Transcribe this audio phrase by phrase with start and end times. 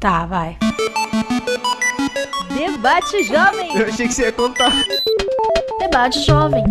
[0.00, 0.56] Tá, vai.
[2.56, 3.76] Debate Jovem.
[3.76, 4.72] Eu achei que você ia contar.
[5.78, 6.64] Debate Jovem.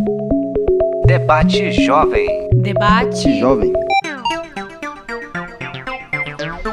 [1.05, 2.49] Debate Jovem.
[2.55, 3.39] Debate.
[3.39, 3.71] Jovem.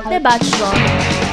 [0.08, 1.25] Debate Jovem.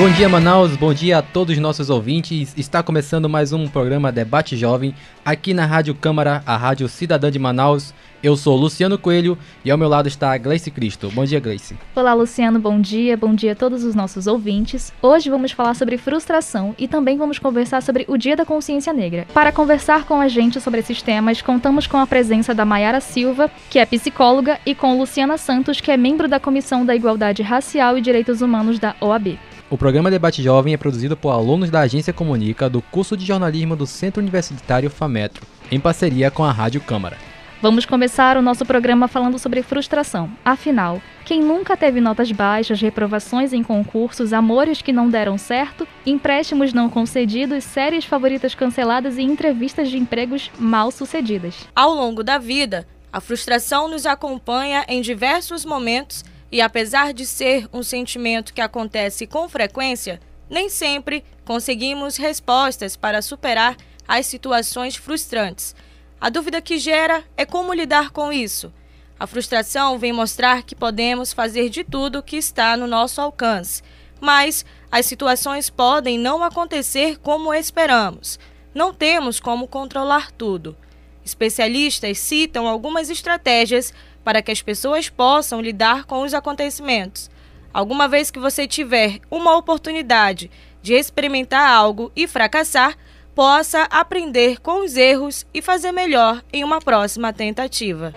[0.00, 0.76] Bom dia, Manaus.
[0.76, 2.54] Bom dia a todos os nossos ouvintes.
[2.56, 7.38] Está começando mais um programa Debate Jovem aqui na Rádio Câmara, a Rádio Cidadã de
[7.38, 7.92] Manaus.
[8.22, 11.10] Eu sou Luciano Coelho e ao meu lado está a Gleice Cristo.
[11.12, 11.76] Bom dia, Gleice.
[11.94, 12.58] Olá, Luciano.
[12.58, 13.14] Bom dia.
[13.14, 14.90] Bom dia a todos os nossos ouvintes.
[15.02, 19.26] Hoje vamos falar sobre frustração e também vamos conversar sobre o Dia da Consciência Negra.
[19.34, 23.50] Para conversar com a gente sobre esses temas, contamos com a presença da Mayara Silva,
[23.68, 27.98] que é psicóloga, e com Luciana Santos, que é membro da Comissão da Igualdade Racial
[27.98, 29.38] e Direitos Humanos da OAB.
[29.70, 33.76] O programa Debate Jovem é produzido por alunos da Agência Comunica do curso de jornalismo
[33.76, 37.16] do Centro Universitário FAMetro, em parceria com a Rádio Câmara.
[37.62, 40.28] Vamos começar o nosso programa falando sobre frustração.
[40.44, 46.72] Afinal, quem nunca teve notas baixas, reprovações em concursos, amores que não deram certo, empréstimos
[46.72, 51.68] não concedidos, séries favoritas canceladas e entrevistas de empregos mal sucedidas?
[51.76, 57.68] Ao longo da vida, a frustração nos acompanha em diversos momentos e apesar de ser
[57.72, 63.76] um sentimento que acontece com frequência, nem sempre conseguimos respostas para superar
[64.06, 65.74] as situações frustrantes.
[66.20, 68.72] A dúvida que gera é como lidar com isso.
[69.18, 73.82] A frustração vem mostrar que podemos fazer de tudo que está no nosso alcance,
[74.20, 78.38] mas as situações podem não acontecer como esperamos.
[78.74, 80.76] Não temos como controlar tudo.
[81.24, 83.92] Especialistas citam algumas estratégias
[84.24, 87.30] para que as pessoas possam lidar com os acontecimentos.
[87.72, 90.50] Alguma vez que você tiver uma oportunidade
[90.82, 92.96] de experimentar algo e fracassar,
[93.34, 98.12] possa aprender com os erros e fazer melhor em uma próxima tentativa.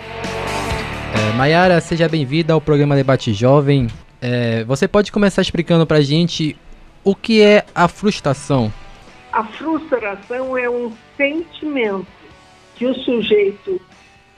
[1.15, 3.87] É, Mayara, seja bem-vinda ao programa Debate Jovem.
[4.21, 6.57] É, você pode começar explicando para a gente
[7.03, 8.73] o que é a frustração?
[9.31, 12.07] A frustração é um sentimento
[12.75, 13.79] que o sujeito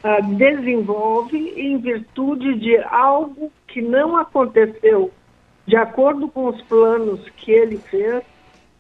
[0.06, 5.12] uh, desenvolve em virtude de algo que não aconteceu
[5.66, 8.24] de acordo com os planos que ele fez,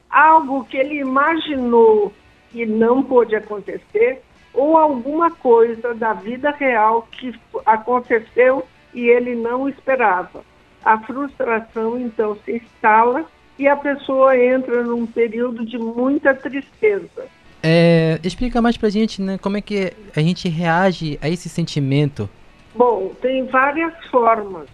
[0.08, 2.13] algo que ele imaginou
[2.53, 4.22] e não pôde acontecer,
[4.53, 7.34] ou alguma coisa da vida real que
[7.66, 8.63] aconteceu
[8.94, 10.46] e ele não esperava.
[10.84, 13.25] A frustração então se instala
[13.57, 17.28] e a pessoa entra num período de muita tristeza.
[17.67, 22.29] É, explica mais pra gente, né, como é que a gente reage a esse sentimento.
[22.75, 24.67] Bom, tem várias formas.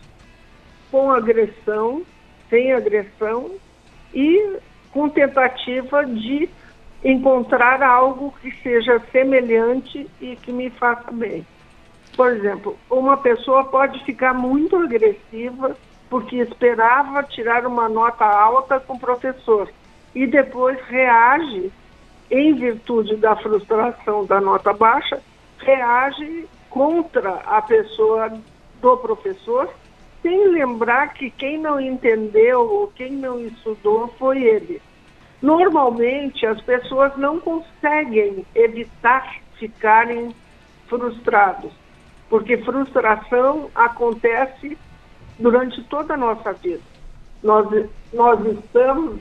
[0.92, 2.02] Com agressão,
[2.50, 3.52] sem agressão
[4.14, 4.58] e
[4.92, 6.50] com tentativa de
[7.02, 11.48] encontrar algo que seja semelhante e que me faça bem.
[12.18, 15.78] Por exemplo, uma pessoa pode ficar muito agressiva
[16.10, 19.72] porque esperava tirar uma nota alta com o professor
[20.14, 21.72] e depois reage
[22.32, 25.22] em virtude da frustração da nota baixa,
[25.60, 28.32] reage contra a pessoa
[28.82, 29.70] do professor,
[30.22, 34.82] sem lembrar que quem não entendeu ou quem não estudou foi ele.
[35.42, 40.34] Normalmente, as pessoas não conseguem evitar ficarem
[40.88, 41.72] frustrados,
[42.30, 44.78] porque frustração acontece
[45.38, 46.82] durante toda a nossa vida.
[47.44, 47.68] Nós,
[48.14, 49.20] nós estamos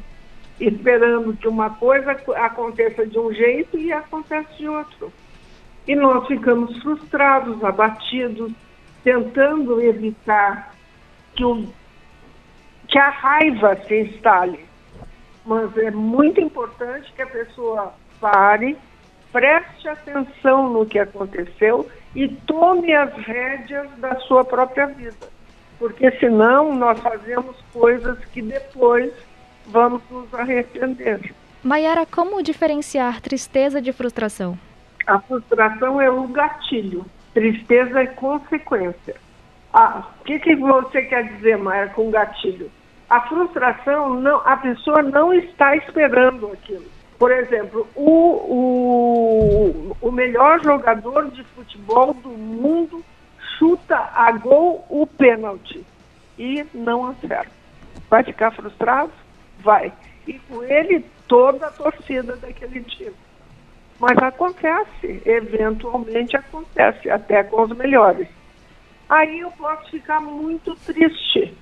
[0.60, 5.12] esperando que uma coisa aconteça de um jeito e acontece de outro.
[5.88, 8.52] E nós ficamos frustrados, abatidos,
[9.02, 10.74] tentando evitar
[11.34, 11.66] que, o,
[12.86, 14.64] que a raiva se instale.
[15.46, 18.76] Mas é muito importante que a pessoa pare,
[19.32, 25.30] preste atenção no que aconteceu e tome as rédeas da sua própria vida.
[25.78, 29.10] Porque senão nós fazemos coisas que depois
[29.66, 31.34] vamos nos arrepender.
[31.62, 34.58] Mayara, como diferenciar tristeza de frustração?
[35.06, 37.04] A frustração é o gatilho,
[37.34, 39.16] tristeza é consequência.
[39.72, 42.70] Ah, o que, que você quer dizer, Maia, com gatilho?
[43.08, 46.86] A frustração, não, a pessoa não está esperando aquilo.
[47.18, 48.10] Por exemplo, o,
[49.90, 53.04] o, o melhor jogador de futebol do mundo
[53.58, 55.84] chuta a gol o pênalti
[56.38, 57.50] e não acerta.
[58.08, 59.12] Vai ficar frustrado?
[59.62, 59.92] Vai.
[60.26, 63.14] E com ele toda a torcida daquele time.
[63.98, 68.26] Mas acontece, eventualmente acontece, até com os melhores.
[69.08, 71.56] Aí eu posso ficar muito triste,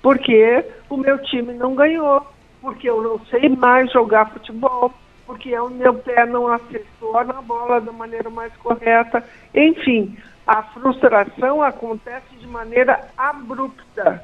[0.00, 2.26] porque o meu time não ganhou,
[2.60, 4.92] porque eu não sei mais jogar futebol,
[5.26, 9.22] porque o meu pé não acertou na bola da maneira mais correta.
[9.54, 14.22] Enfim, a frustração acontece de maneira abrupta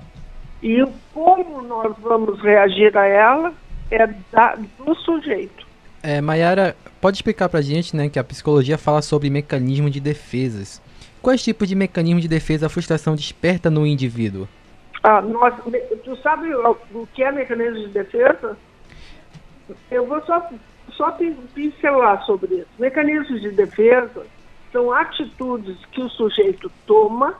[0.63, 0.85] E
[1.15, 3.55] como nós vamos reagir a ela
[3.91, 5.67] é da, do sujeito.
[6.03, 10.81] É, Mayara, pode explicar pra gente, né, que a psicologia fala sobre mecanismo de defesas.
[11.21, 14.49] Quais tipos de mecanismo de defesa a frustração desperta no indivíduo?
[15.03, 15.55] Ah, nós,
[16.05, 18.57] tu sabe o, que é mecanismo de defesa?
[19.91, 20.49] Eu vou só,
[20.93, 21.17] só
[21.55, 22.69] pincelar sobre isso.
[22.79, 24.27] Mecanismos de defesa
[24.73, 27.35] são atitudes que o sujeito toma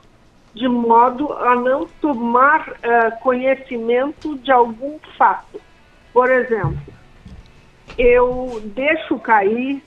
[0.55, 5.61] de modo a não tomar uh, conhecimento de algum fato.
[6.13, 6.79] Por exemplo,
[7.97, 9.83] eu deixo cair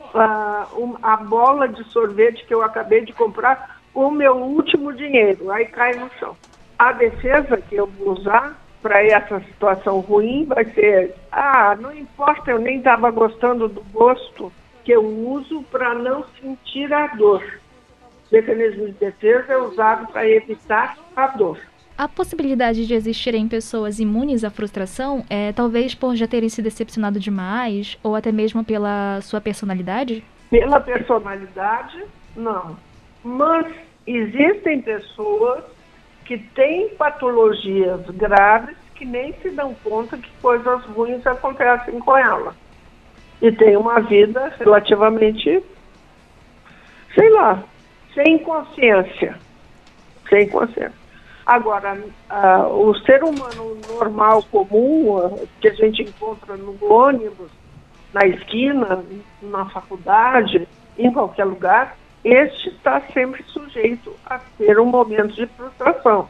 [0.00, 4.92] uh, um, a bola de sorvete que eu acabei de comprar com o meu último
[4.92, 6.36] dinheiro, aí cai no chão.
[6.78, 12.50] A defesa que eu vou usar para essa situação ruim vai ser: ah, não importa,
[12.50, 14.52] eu nem estava gostando do gosto
[14.84, 17.42] que eu uso para não sentir a dor.
[18.30, 21.58] Mecanismo de defesa é usado para evitar a dor.
[21.96, 27.18] A possibilidade de existirem pessoas imunes à frustração é talvez por já terem se decepcionado
[27.18, 30.22] demais ou até mesmo pela sua personalidade?
[30.50, 32.04] Pela personalidade,
[32.36, 32.76] não.
[33.24, 33.66] Mas
[34.06, 35.64] existem pessoas
[36.26, 42.54] que têm patologias graves que nem se dão conta que coisas ruins acontecem com ela.
[43.40, 45.62] E tem uma vida relativamente,
[47.14, 47.62] sei lá,
[48.16, 49.38] sem consciência.
[50.28, 50.92] Sem consciência.
[51.44, 57.50] Agora, uh, o ser humano normal, comum, uh, que a gente encontra no ônibus,
[58.12, 59.04] na esquina,
[59.40, 60.66] na faculdade,
[60.98, 66.28] em qualquer lugar, este está sempre sujeito a ter um momento de frustração.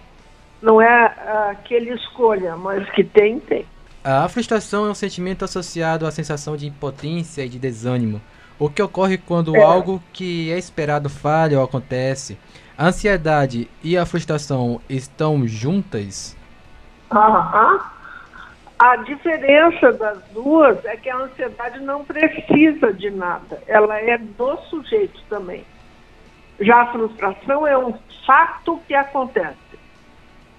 [0.61, 3.65] Não é uh, que ele escolha, mas que tem, tem.
[4.05, 8.21] A frustração é um sentimento associado à sensação de impotência e de desânimo.
[8.59, 9.63] O que ocorre quando é.
[9.63, 12.39] algo que é esperado falha ou acontece.
[12.77, 16.37] A ansiedade e a frustração estão juntas?
[17.11, 17.81] Aham.
[18.79, 24.57] A diferença das duas é que a ansiedade não precisa de nada, ela é do
[24.69, 25.65] sujeito também.
[26.61, 27.95] Já a frustração é um
[28.27, 29.57] fato que acontece.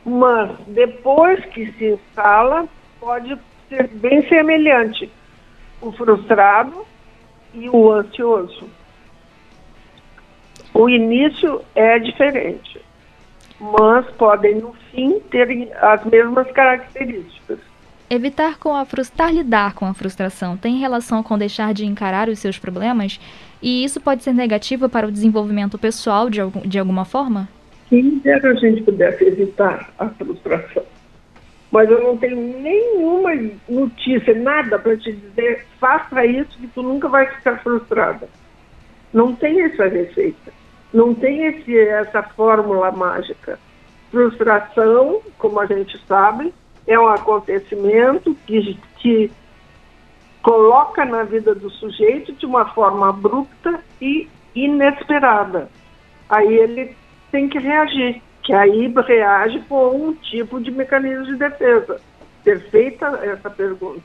[0.04, 2.68] Mas depois que se instala,
[3.00, 3.38] pode
[3.70, 5.12] ser bem semelhante
[5.80, 6.86] o frustrado
[7.58, 8.66] e o ansioso.
[10.74, 12.80] O início é diferente,
[13.60, 17.60] mas podem no fim ter as mesmas características.
[18.10, 22.40] Evitar com a frustrar lidar com a frustração tem relação com deixar de encarar os
[22.40, 23.20] seus problemas
[23.62, 27.50] e isso pode ser negativo para o desenvolvimento pessoal de, algum, de alguma forma?
[27.90, 30.84] Quem dera a gente pudesse evitar a frustração.
[31.72, 33.32] Mas eu não tenho nenhuma
[33.68, 38.30] notícia, nada para te dizer, faça isso que tu nunca vai ficar frustrada.
[39.14, 40.54] Não tem essa receita.
[40.94, 43.60] Não tem esse, essa fórmula mágica.
[44.10, 46.54] Frustração, como a gente sabe,
[46.86, 49.30] é um acontecimento que te
[50.42, 55.70] coloca na vida do sujeito de uma forma abrupta e inesperada.
[56.30, 56.96] Aí ele
[57.32, 62.00] tem que reagir, que aí reage por um tipo de mecanismo de defesa.
[62.46, 64.02] Perfeita essa pergunta.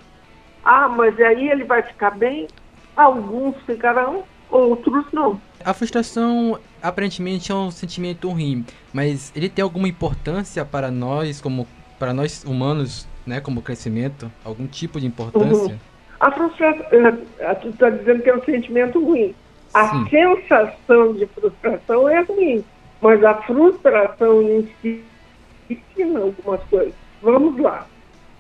[0.65, 2.49] Ah, mas aí ele vai ficar bem?
[2.97, 5.41] Alguns ficarão, outros não.
[5.65, 11.69] A frustração aparentemente é um sentimento ruim, mas ele tem alguma importância para nós, como
[11.97, 14.29] para nós humanos, né, como crescimento?
[14.45, 15.75] Algum tipo de importância?
[15.75, 15.79] Uhum.
[16.19, 19.37] A frustração, uh, tu está dizendo que é um sentimento ruim.
[19.73, 20.09] A Sim.
[20.11, 22.65] sensação de frustração é ruim,
[23.03, 26.95] mas a frustração ensina algumas coisas.
[27.21, 27.87] Vamos lá.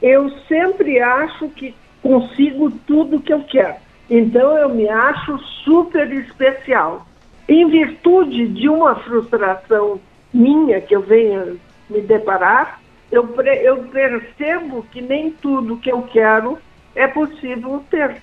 [0.00, 3.75] Eu sempre acho que consigo tudo que eu quero.
[4.09, 7.07] Então eu me acho super especial.
[7.49, 10.00] Em virtude de uma frustração
[10.33, 11.57] minha que eu venha
[11.90, 13.28] me deparar, eu,
[13.62, 16.57] eu percebo que nem tudo que eu quero
[16.95, 18.23] é possível ter.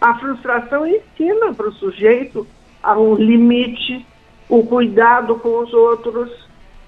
[0.00, 2.46] A frustração ensina para o sujeito
[2.82, 4.04] a um limite,
[4.48, 6.30] o cuidado com os outros,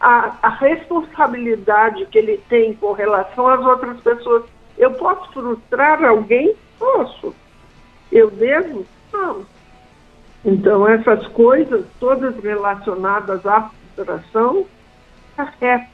[0.01, 4.45] a, a responsabilidade que ele tem com relação às outras pessoas.
[4.77, 6.55] Eu posso frustrar alguém?
[6.79, 7.35] Posso.
[8.13, 8.87] Eu devo?
[9.13, 9.45] Não.
[10.45, 14.67] Então, essas coisas, todas relacionadas à frustração,
[15.61, 15.87] é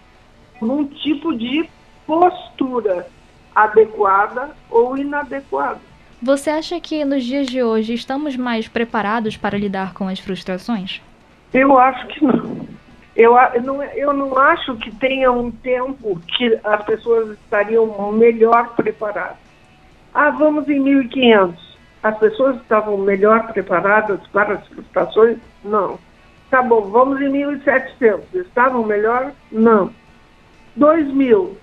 [0.61, 1.69] um tipo de
[2.07, 3.07] postura
[3.55, 5.81] adequada ou inadequada.
[6.23, 11.03] Você acha que nos dias de hoje estamos mais preparados para lidar com as frustrações?
[11.55, 12.65] Eu acho que não.
[13.17, 19.37] Eu, não, eu não acho que tenha um tempo que as pessoas estariam melhor preparadas.
[20.13, 25.39] Ah, vamos em 1500 as pessoas estavam melhor preparadas para as frustrações?
[25.65, 25.99] Não.
[26.51, 28.35] Tá bom, vamos em 1700.
[28.35, 29.33] Estavam melhor?
[29.51, 29.91] Não.
[30.77, 31.57] 2000,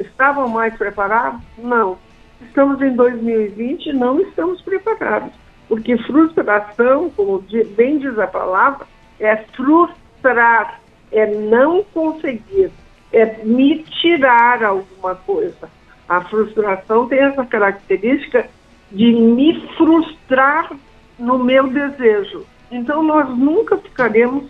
[0.00, 1.42] estavam mais preparados?
[1.58, 1.98] Não.
[2.40, 5.30] Estamos em 2020 e não estamos preparados.
[5.68, 7.44] Porque frustração, como
[7.76, 8.86] bem diz a palavra,
[9.22, 10.80] é frustrar,
[11.12, 12.70] é não conseguir,
[13.12, 15.70] é me tirar alguma coisa.
[16.08, 18.48] A frustração tem essa característica
[18.90, 20.72] de me frustrar
[21.18, 22.44] no meu desejo.
[22.70, 24.44] Então nós nunca ficaremos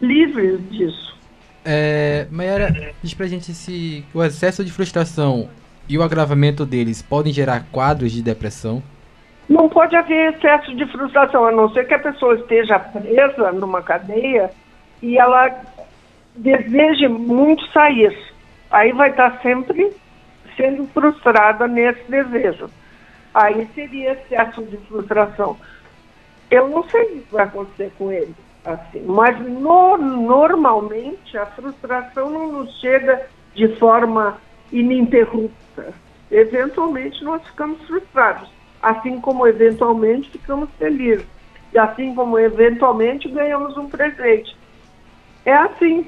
[0.00, 1.18] livres disso.
[1.64, 5.50] É, Mayara, diz pra gente se o excesso de frustração
[5.88, 8.82] e o agravamento deles podem gerar quadros de depressão.
[9.50, 13.82] Não pode haver excesso de frustração, a não ser que a pessoa esteja presa numa
[13.82, 14.48] cadeia
[15.02, 15.50] e ela
[16.36, 18.16] deseje muito sair.
[18.70, 19.92] Aí vai estar sempre
[20.56, 22.70] sendo frustrada nesse desejo.
[23.34, 25.56] Aí seria excesso de frustração.
[26.48, 32.30] Eu não sei o que vai acontecer com ele, assim, mas no, normalmente a frustração
[32.30, 33.26] não nos chega
[33.56, 34.38] de forma
[34.70, 35.92] ininterrupta.
[36.30, 38.48] Eventualmente nós ficamos frustrados,
[38.82, 41.26] assim como eventualmente ficamos felizes,
[41.72, 44.56] e assim como eventualmente ganhamos um presente.
[45.44, 46.06] É assim,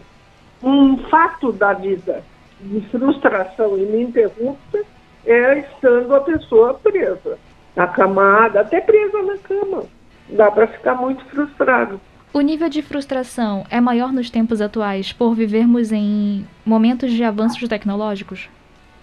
[0.63, 2.23] um fato da vida
[2.61, 4.85] de frustração ininterrupta
[5.25, 7.39] é estando a pessoa presa,
[7.77, 9.85] acamada, até presa na cama
[10.33, 12.01] dá para ficar muito frustrado.
[12.33, 17.69] O nível de frustração é maior nos tempos atuais por vivermos em momentos de avanços
[17.69, 18.49] tecnológicos?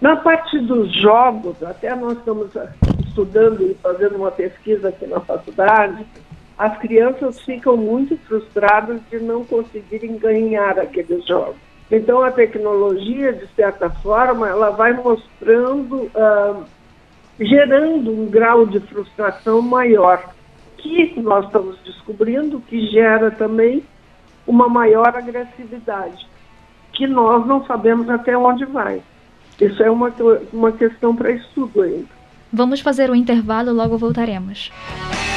[0.00, 2.50] Na parte dos jogos, até nós estamos
[3.10, 6.06] estudando e fazendo uma pesquisa aqui na faculdade,
[6.56, 11.56] as crianças ficam muito frustradas de não conseguirem ganhar aqueles jogos.
[11.90, 16.64] Então a tecnologia, de certa forma, ela vai mostrando, uh,
[17.40, 20.32] gerando um grau de frustração maior
[20.76, 23.82] que nós estamos descobrindo que gera também
[24.46, 26.26] uma maior agressividade,
[26.92, 29.02] que nós não sabemos até onde vai.
[29.60, 30.12] Isso é uma,
[30.52, 32.19] uma questão para estudo ainda.
[32.52, 34.72] Vamos fazer um intervalo, logo voltaremos.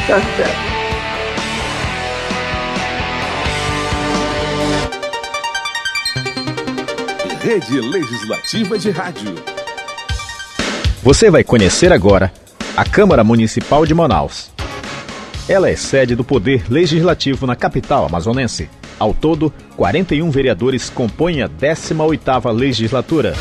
[0.08, 0.84] Tá certo.
[7.44, 9.36] Rede Legislativa de Rádio.
[11.04, 12.32] Você vai conhecer agora
[12.76, 14.50] a Câmara Municipal de Manaus.
[15.48, 18.70] Ela é sede do Poder Legislativo na capital amazonense.
[18.98, 23.36] Ao todo, 41 vereadores compõem a 18ª legislatura.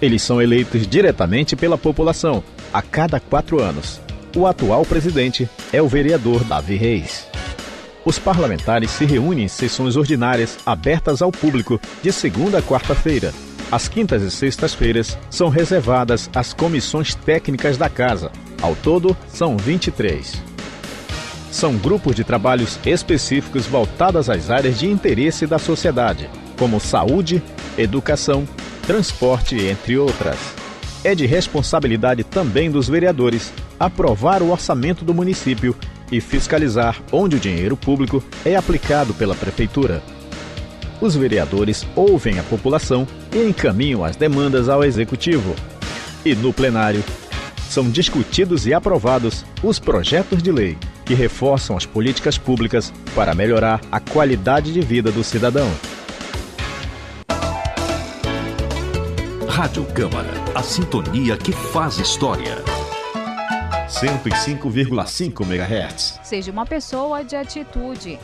[0.00, 4.00] Eles são eleitos diretamente pela população, a cada quatro anos.
[4.36, 7.26] O atual presidente é o vereador Davi Reis.
[8.04, 13.32] Os parlamentares se reúnem em sessões ordinárias abertas ao público de segunda a quarta-feira.
[13.70, 18.30] As quintas e sextas-feiras são reservadas às comissões técnicas da casa.
[18.62, 20.48] Ao todo, são 23
[21.50, 27.42] são grupos de trabalhos específicos voltados às áreas de interesse da sociedade, como saúde,
[27.76, 28.46] educação,
[28.86, 30.57] transporte, entre outras.
[31.04, 35.74] É de responsabilidade também dos vereadores aprovar o orçamento do município
[36.10, 40.02] e fiscalizar onde o dinheiro público é aplicado pela prefeitura.
[41.00, 45.54] Os vereadores ouvem a população e encaminham as demandas ao executivo.
[46.24, 47.04] E no plenário
[47.70, 53.80] são discutidos e aprovados os projetos de lei que reforçam as políticas públicas para melhorar
[53.92, 55.70] a qualidade de vida do cidadão.
[59.48, 62.56] Rádio Câmara, a sintonia que faz história.
[63.88, 66.18] 105,5 MHz.
[66.24, 68.18] Seja uma pessoa de atitude.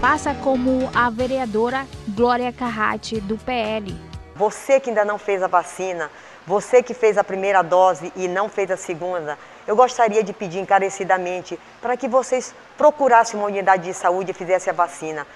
[0.00, 3.92] Faça como a vereadora Glória Carrati, do PL.
[4.36, 6.08] Você que ainda não fez a vacina,
[6.46, 10.60] você que fez a primeira dose e não fez a segunda, eu gostaria de pedir
[10.60, 15.26] encarecidamente para que vocês procurassem uma unidade de saúde e fizessem a vacina.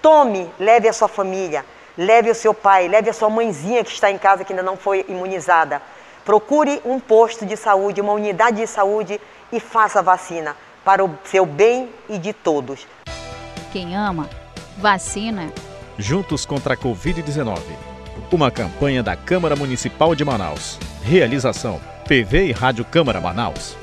[0.00, 1.64] Tome, leve a sua família,
[1.96, 4.76] leve o seu pai, leve a sua mãezinha que está em casa que ainda não
[4.76, 5.82] foi imunizada.
[6.24, 9.20] Procure um posto de saúde, uma unidade de saúde
[9.52, 12.86] e faça a vacina para o seu bem e de todos.
[13.72, 14.28] Quem ama,
[14.78, 15.52] vacina.
[15.98, 17.58] Juntos contra a Covid-19.
[18.30, 20.78] Uma campanha da Câmara Municipal de Manaus.
[21.02, 23.76] Realização: PV e Rádio Câmara Manaus.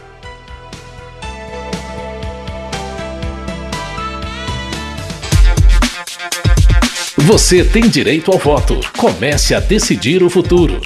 [7.30, 8.80] Você tem direito ao voto.
[8.98, 10.82] Comece a decidir o futuro.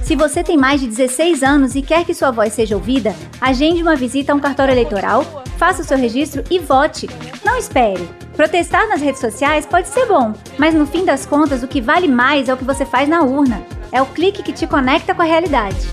[0.00, 3.82] Se você tem mais de 16 anos e quer que sua voz seja ouvida, agende
[3.82, 7.08] uma visita a um cartório eleitoral, faça o seu registro e vote.
[7.44, 8.08] Não espere.
[8.36, 12.06] Protestar nas redes sociais pode ser bom, mas no fim das contas, o que vale
[12.06, 13.60] mais é o que você faz na urna.
[13.90, 15.88] É o clique que te conecta com a realidade.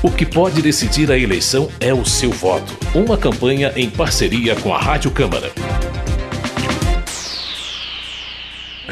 [0.00, 2.72] O que pode decidir a eleição é o seu voto.
[2.94, 5.50] Uma campanha em parceria com a Rádio Câmara.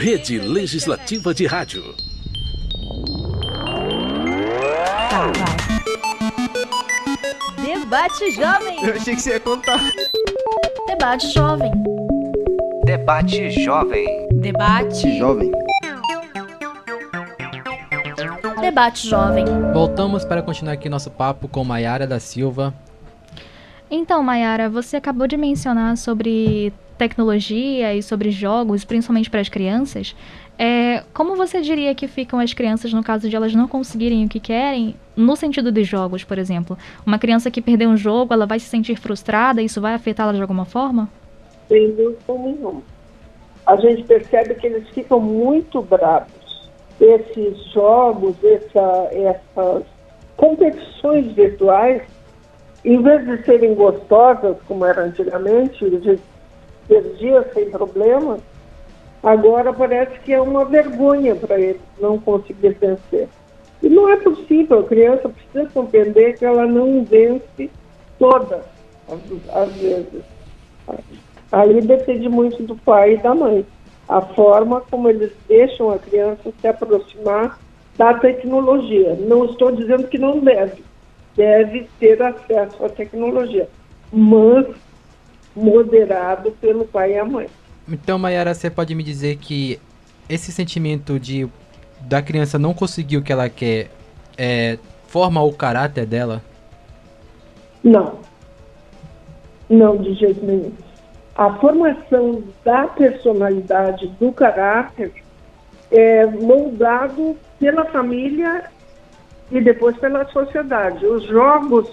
[0.00, 1.94] Rede Legislativa de Rádio.
[7.62, 8.82] Debate Jovem.
[8.82, 9.78] Eu achei que você ia contar.
[10.86, 11.70] Debate Jovem.
[12.86, 14.28] Debate Jovem.
[14.40, 15.52] Debate Jovem.
[18.58, 19.44] Debate Jovem.
[19.74, 22.72] Voltamos para continuar aqui nosso papo com Maiara da Silva.
[23.90, 30.14] Então, Maiara, você acabou de mencionar sobre tecnologia e sobre jogos, principalmente para as crianças.
[30.58, 34.28] É, como você diria que ficam as crianças no caso de elas não conseguirem o
[34.28, 36.76] que querem, no sentido dos jogos, por exemplo?
[37.06, 40.42] Uma criança que perdeu um jogo, ela vai se sentir frustrada, isso vai afetá-la de
[40.42, 41.08] alguma forma?
[41.68, 42.82] Sem dúvida nenhuma.
[43.66, 46.68] A gente percebe que eles ficam muito bravos.
[47.00, 49.84] Esses jogos, essa, essas
[50.36, 52.02] competições virtuais,
[52.84, 56.29] em vez de serem gostosas, como era antigamente, gente
[56.90, 58.38] perdia sem problema,
[59.22, 63.28] agora parece que é uma vergonha para eles não conseguir vencer.
[63.80, 67.70] E não é possível, a criança precisa compreender que ela não vence
[68.18, 68.60] todas
[69.08, 70.22] as, as vezes.
[71.52, 73.64] Aí depende muito do pai e da mãe.
[74.08, 77.58] A forma como eles deixam a criança se aproximar
[77.96, 79.16] da tecnologia.
[79.20, 80.82] Não estou dizendo que não deve,
[81.36, 83.68] deve ter acesso à tecnologia,
[84.12, 84.66] mas
[85.54, 87.48] moderado pelo pai e a mãe.
[87.88, 89.80] Então, Mayara, você pode me dizer que
[90.28, 91.48] esse sentimento de
[92.02, 93.90] da criança não conseguir o que ela quer
[94.38, 96.42] é, forma o caráter dela?
[97.82, 98.20] Não.
[99.68, 100.72] Não, de jeito nenhum.
[101.36, 105.12] A formação da personalidade, do caráter,
[105.90, 108.64] é moldado pela família
[109.50, 111.04] e depois pela sociedade.
[111.06, 111.90] Os jogos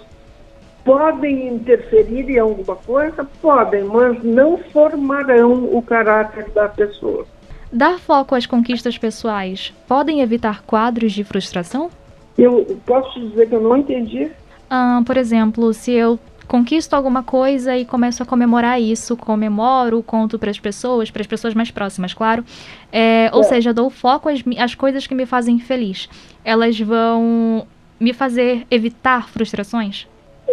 [0.88, 3.28] podem interferir em alguma coisa?
[3.42, 7.26] Podem, mas não formarão o caráter da pessoa.
[7.70, 11.90] Dar foco às conquistas pessoais podem evitar quadros de frustração?
[12.38, 14.30] Eu posso dizer que eu não entendi.
[14.70, 20.38] Ah, por exemplo, se eu conquisto alguma coisa e começo a comemorar isso, comemoro, conto
[20.38, 22.42] para as pessoas, para as pessoas mais próximas, claro.
[22.90, 23.44] É, ou É.
[23.44, 26.08] seja, dou foco às, às coisas que me fazem feliz.
[26.42, 27.66] Elas vão
[28.00, 30.06] me fazer evitar frustrações?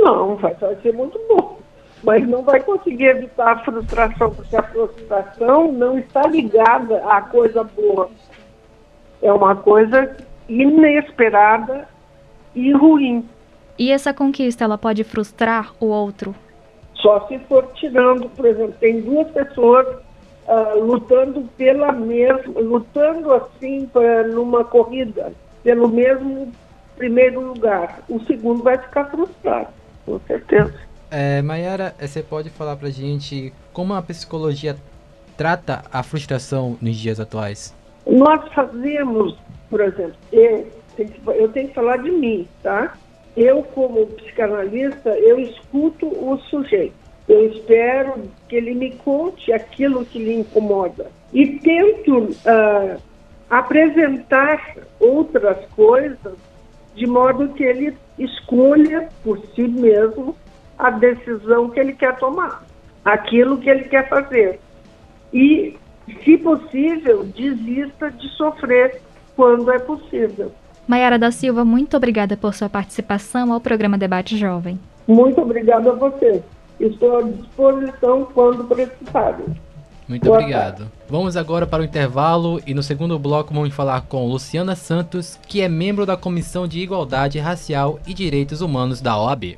[0.06, 1.58] Não, vai, vai ser muito bom.
[2.04, 7.63] Mas não vai conseguir evitar a frustração, porque a frustração não está ligada à coisa
[7.63, 8.10] boa.
[9.22, 10.15] É uma coisa
[10.48, 11.89] inesperada
[12.54, 13.28] e ruim.
[13.80, 16.36] E essa conquista, ela pode frustrar o outro?
[16.94, 19.88] Só se for tirando, por exemplo, tem duas pessoas
[20.48, 26.52] ah, lutando pela mesma, lutando assim pra, numa corrida, pelo mesmo
[26.96, 28.00] primeiro lugar.
[28.08, 29.70] O segundo vai ficar frustrado,
[30.06, 30.74] com certeza.
[31.12, 34.76] É, Mayara, eh, você pode falar pra gente como a psicologia
[35.38, 37.74] trata a frustração nos dias atuais?
[38.08, 39.38] Nós fazemos,
[39.70, 42.94] por exemplo, eu, tenho que- eu tenho que falar de mim, tá?
[43.36, 46.94] Eu, como psicanalista, eu escuto o sujeito.
[47.28, 51.08] Eu espero que ele me conte aquilo que lhe incomoda.
[51.34, 52.98] E tento ah,
[53.50, 56.34] apresentar outras coisas
[56.96, 60.36] de modo que ele escolha por si mesmo
[60.78, 62.63] a decisão que ele quer tomar,
[63.04, 64.60] aquilo que ele quer fazer.
[65.34, 65.78] E,
[66.23, 69.01] se possível, desista de sofrer
[69.36, 70.51] quando é possível.
[70.88, 74.80] Mayara da Silva, muito obrigada por sua participação ao programa Debate Jovem.
[75.08, 76.43] Muito obrigada a você.
[76.80, 79.45] Estou à disposição quando precisarem.
[80.08, 80.89] Muito Boa obrigado.
[81.10, 85.62] Vamos agora para o intervalo e no segundo bloco vamos falar com Luciana Santos, que
[85.62, 89.56] é membro da Comissão de Igualdade Racial e Direitos Humanos da OAB.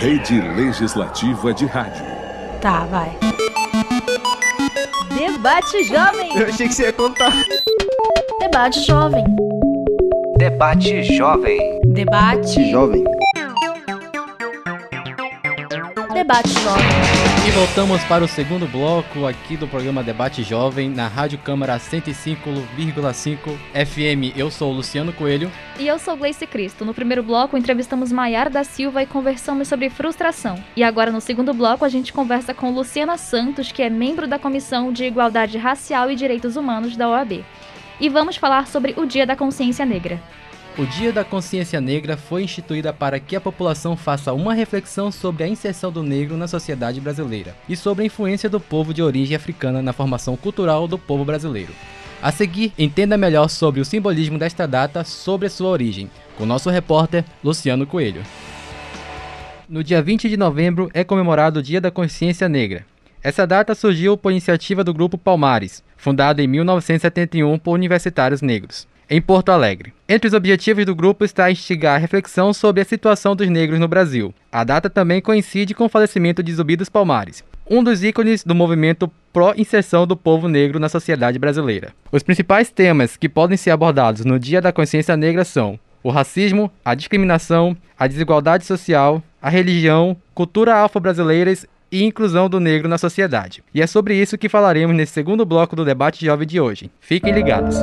[0.00, 2.04] Rede Legislativa de Rádio.
[2.60, 3.16] Tá, vai.
[5.16, 6.36] Debate Jovem.
[6.36, 7.32] Eu achei que você ia contar.
[8.40, 9.24] Debate Jovem.
[10.36, 11.77] Debate Jovem.
[11.98, 12.70] Debate.
[12.70, 13.02] Jovem.
[16.14, 16.86] Debate Jovem.
[17.44, 23.36] E voltamos para o segundo bloco aqui do programa Debate Jovem na Rádio Câmara 105,5
[23.74, 24.38] FM.
[24.38, 25.50] Eu sou o Luciano Coelho.
[25.76, 26.84] E eu sou Gleice Cristo.
[26.84, 30.62] No primeiro bloco, entrevistamos Maiara da Silva e conversamos sobre frustração.
[30.76, 34.38] E agora, no segundo bloco, a gente conversa com Luciana Santos, que é membro da
[34.38, 37.44] Comissão de Igualdade Racial e Direitos Humanos da OAB.
[38.00, 40.22] E vamos falar sobre o Dia da Consciência Negra.
[40.78, 45.42] O Dia da Consciência Negra foi instituída para que a população faça uma reflexão sobre
[45.42, 49.34] a inserção do negro na sociedade brasileira e sobre a influência do povo de origem
[49.34, 51.72] africana na formação cultural do povo brasileiro.
[52.22, 56.70] A seguir, entenda melhor sobre o simbolismo desta data sobre a sua origem, com nosso
[56.70, 58.22] repórter Luciano Coelho.
[59.68, 62.86] No dia 20 de novembro é comemorado o Dia da Consciência Negra.
[63.20, 69.20] Essa data surgiu por iniciativa do Grupo Palmares, fundado em 1971 por universitários negros, em
[69.20, 69.92] Porto Alegre.
[70.08, 73.88] Entre os objetivos do grupo está instigar a reflexão sobre a situação dos negros no
[73.88, 74.34] Brasil.
[74.50, 78.54] A data também coincide com o falecimento de Zumbi dos Palmares, um dos ícones do
[78.54, 81.92] movimento pró-inserção do povo negro na sociedade brasileira.
[82.10, 86.70] Os principais temas que podem ser abordados no Dia da Consciência Negra são o racismo,
[86.84, 93.62] a discriminação, a desigualdade social, a religião, cultura afro-brasileiras e inclusão do negro na sociedade.
[93.74, 96.90] E é sobre isso que falaremos nesse segundo bloco do debate jovem de hoje.
[97.00, 97.76] Fiquem ligados.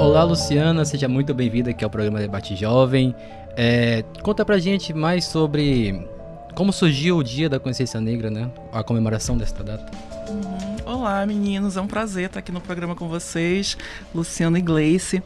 [0.00, 3.14] Olá, Luciana, seja muito bem-vinda aqui ao programa Debate Jovem.
[3.54, 6.08] É, conta pra gente mais sobre
[6.54, 8.50] como surgiu o Dia da Consciência Negra, né?
[8.72, 9.92] A comemoração desta data.
[10.30, 10.76] Uhum.
[10.86, 13.76] Olá, meninos, é um prazer estar aqui no programa com vocês,
[14.14, 15.22] Luciana e Gleice.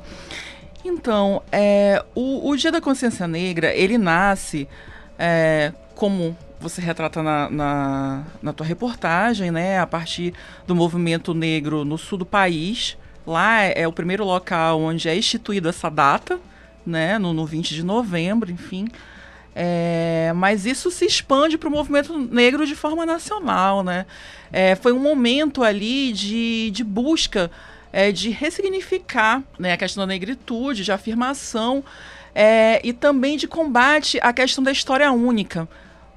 [0.84, 4.68] Então, é, o, o, Dia da Consciência Negra, ele nasce
[5.16, 10.34] é, como você retrata na, na, na, tua reportagem, né, a partir
[10.66, 12.96] do movimento negro no sul do país.
[13.26, 16.38] Lá é, é o primeiro local onde é instituída essa data,
[16.84, 18.88] né, no, no 20 de novembro, enfim.
[19.54, 24.04] É, mas isso se expande para o movimento negro de forma nacional, né?
[24.52, 27.50] É, foi um momento ali de, de busca
[27.92, 31.84] é, de ressignificar né, a questão da negritude, de afirmação
[32.34, 35.68] é, e também de combate à questão da história única.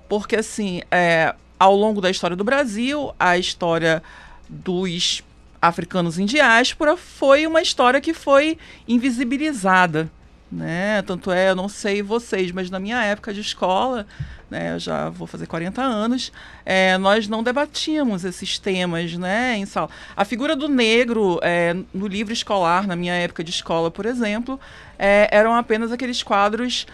[0.10, 4.02] Porque, assim, é, ao longo da história do Brasil, a história
[4.50, 5.22] dos
[5.62, 10.10] africanos em diáspora foi uma história que foi invisibilizada.
[10.52, 11.02] Né?
[11.02, 14.08] Tanto é, eu não sei vocês, mas na minha época de escola,
[14.50, 16.32] né, eu já vou fazer 40 anos,
[16.66, 19.90] é, nós não debatíamos esses temas né, em sala.
[20.16, 24.58] A figura do negro é, no livro escolar, na minha época de escola, por exemplo,
[24.98, 26.88] é, eram apenas aqueles quadros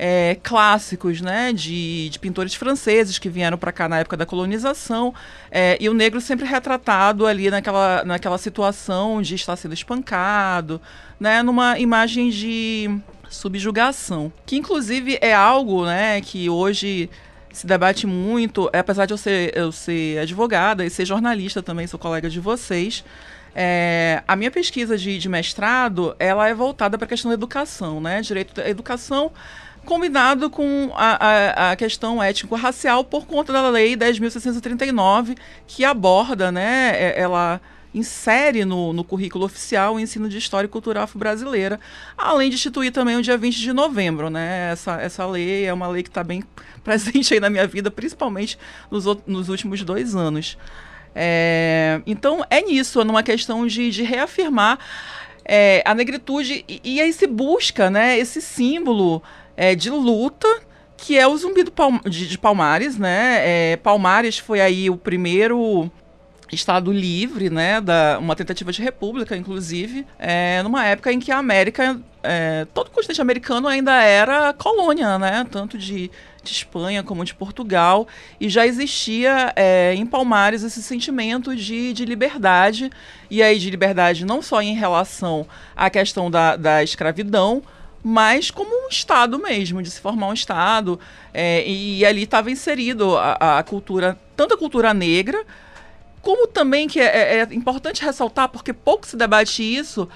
[0.00, 5.12] é, clássicos, né, de, de, pintores franceses que vieram para cá na época da colonização,
[5.50, 10.80] é, e o negro sempre retratado ali naquela, naquela situação de estar sendo espancado,
[11.18, 12.96] né, numa imagem de
[13.28, 17.10] subjugação, que inclusive é algo, né, que hoje
[17.52, 21.98] se debate muito, apesar de eu ser, eu ser advogada e ser jornalista também, sou
[21.98, 23.04] colega de vocês,
[23.52, 28.00] é, a minha pesquisa de, de, mestrado, ela é voltada para a questão da educação,
[28.00, 29.32] né, direito da educação
[29.88, 35.34] combinado com a, a, a questão étnico-racial por conta da Lei 10.639,
[35.66, 37.58] que aborda, né, é, ela
[37.94, 41.80] insere no, no currículo oficial o ensino de História e Cultura Afro-Brasileira,
[42.18, 44.28] além de instituir também o dia 20 de novembro.
[44.28, 44.72] Né?
[44.72, 46.44] Essa, essa lei é uma lei que está bem
[46.84, 48.58] presente aí na minha vida, principalmente
[48.90, 50.58] nos, nos últimos dois anos.
[51.14, 54.78] É, então, é nisso, é numa questão de, de reafirmar
[55.46, 59.22] é, a negritude e, e, aí se busca né, esse símbolo
[59.58, 60.48] é, de luta
[60.96, 63.72] que é o zumbi Palm de, de, Palmares, né?
[63.72, 65.90] É, Palmares foi aí o primeiro
[66.50, 71.36] Estado livre, né, da, uma tentativa de república, inclusive, é, numa época em que a
[71.36, 76.10] América, é, todo o continente americano ainda era colônia, né, tanto de,
[76.42, 78.08] de Espanha como de Portugal,
[78.40, 82.90] e já existia é, em Palmares esse sentimento de, de liberdade,
[83.30, 87.62] e aí de liberdade não só em relação à questão da, da escravidão,
[88.02, 90.98] mas como um Estado mesmo, de se formar um Estado,
[91.32, 95.44] é, e, e, ali estava inserido a, a cultura, tanto a cultura negra,
[96.22, 100.08] como também, que é, é, é importante ressaltar, porque pouco se debate isso,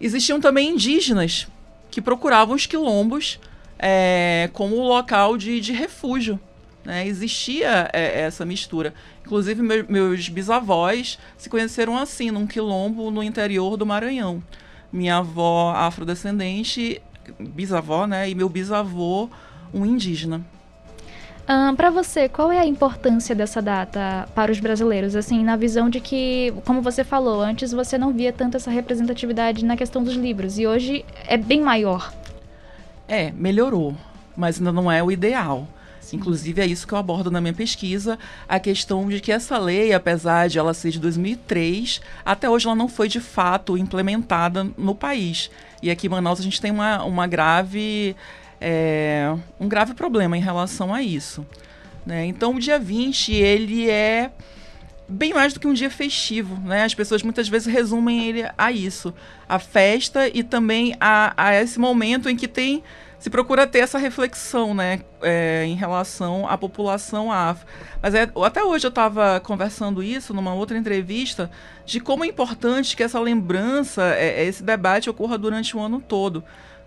[0.00, 1.46] existiam também indígenas
[1.90, 3.38] que procuravam os quilombos
[3.78, 6.38] é, como local de, de refúgio.
[6.84, 7.06] Né?
[7.06, 8.94] Existia é, essa mistura.
[9.24, 14.42] Inclusive, meu, meus bisavós se conheceram assim, num quilombo no interior do Maranhão.
[14.92, 17.02] Minha avó afrodescendente,
[17.38, 18.28] bisavó, né?
[18.28, 19.28] E meu bisavô,
[19.72, 20.42] um indígena.
[21.48, 25.14] Um, para você, qual é a importância dessa data para os brasileiros?
[25.14, 29.64] Assim, na visão de que, como você falou, antes você não via tanto essa representatividade
[29.64, 32.12] na questão dos livros e hoje é bem maior.
[33.06, 33.94] É, melhorou,
[34.36, 35.68] mas ainda não é o ideal.
[36.06, 36.18] Sim.
[36.18, 38.16] Inclusive é isso que eu abordo na minha pesquisa,
[38.48, 42.76] a questão de que essa lei, apesar de ela ser de 2003, até hoje ela
[42.76, 45.50] não foi de fato implementada no país.
[45.82, 48.14] E aqui em Manaus a gente tem uma, uma grave
[48.60, 51.44] é, um grave problema em relação a isso.
[52.04, 52.26] Né?
[52.26, 54.30] Então, o dia 20, ele é
[55.08, 56.84] bem mais do que um dia festivo, né?
[56.84, 59.14] As pessoas muitas vezes resumem ele a isso,
[59.48, 62.82] a festa e também a, a esse momento em que tem
[63.18, 67.66] se procura ter essa reflexão, né, é, em relação à população afro.
[68.02, 71.50] Mas é, até hoje eu estava conversando isso numa outra entrevista
[71.84, 76.44] de como é importante que essa lembrança, é, esse debate ocorra durante o ano todo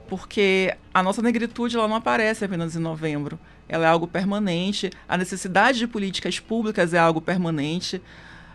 [0.09, 3.39] porque a nossa negritude ela não aparece apenas em novembro.
[3.69, 4.89] Ela é algo permanente.
[5.07, 8.01] A necessidade de políticas públicas é algo permanente.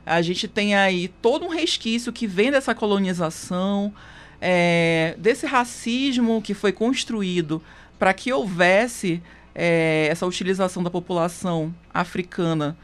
[0.04, 3.94] A gente tem aí todo um resquício que vem dessa colonização,
[4.46, 7.62] é, desse racismo que foi construído
[7.98, 9.22] para que houvesse
[9.54, 12.76] é, essa utilização da população africana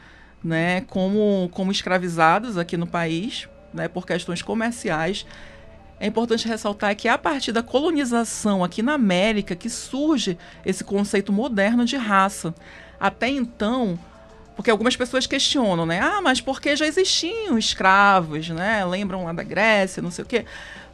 [0.43, 5.23] né, como, como escravizados aqui no país, né, por questões comerciais.
[5.99, 10.83] É importante ressaltar que é a partir da colonização aqui na América que surge esse
[10.83, 12.55] conceito moderno de raça.
[12.99, 13.99] Até então,
[14.55, 15.99] porque algumas pessoas questionam, né?
[15.99, 18.83] Ah, mas porque já existiam escravos, né?
[18.83, 20.45] Lembram lá da Grécia, não sei o quê.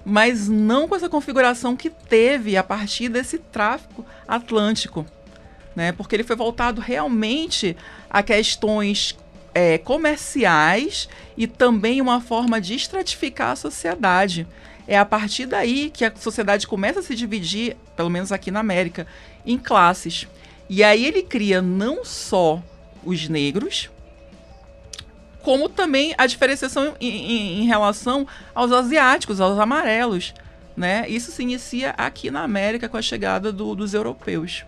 [0.06, 5.06] Mas não com essa configuração que teve a partir desse tráfico atlântico,
[5.76, 5.92] né?
[5.92, 7.76] Porque ele foi voltado realmente
[8.10, 9.18] a questões
[9.54, 14.48] é, comerciais e também uma forma de estratificar a sociedade.
[14.88, 18.62] É a partir daí que a sociedade começa a se dividir, pelo menos aqui na
[18.62, 19.06] América,
[19.46, 20.28] em classes.
[20.70, 22.62] E aí ele cria não só
[23.04, 23.90] os negros,
[25.48, 30.34] como também a diferenciação em, em, em relação aos asiáticos, aos amarelos.
[30.76, 31.08] Né?
[31.08, 34.66] Isso se inicia aqui na América com a chegada do, dos europeus.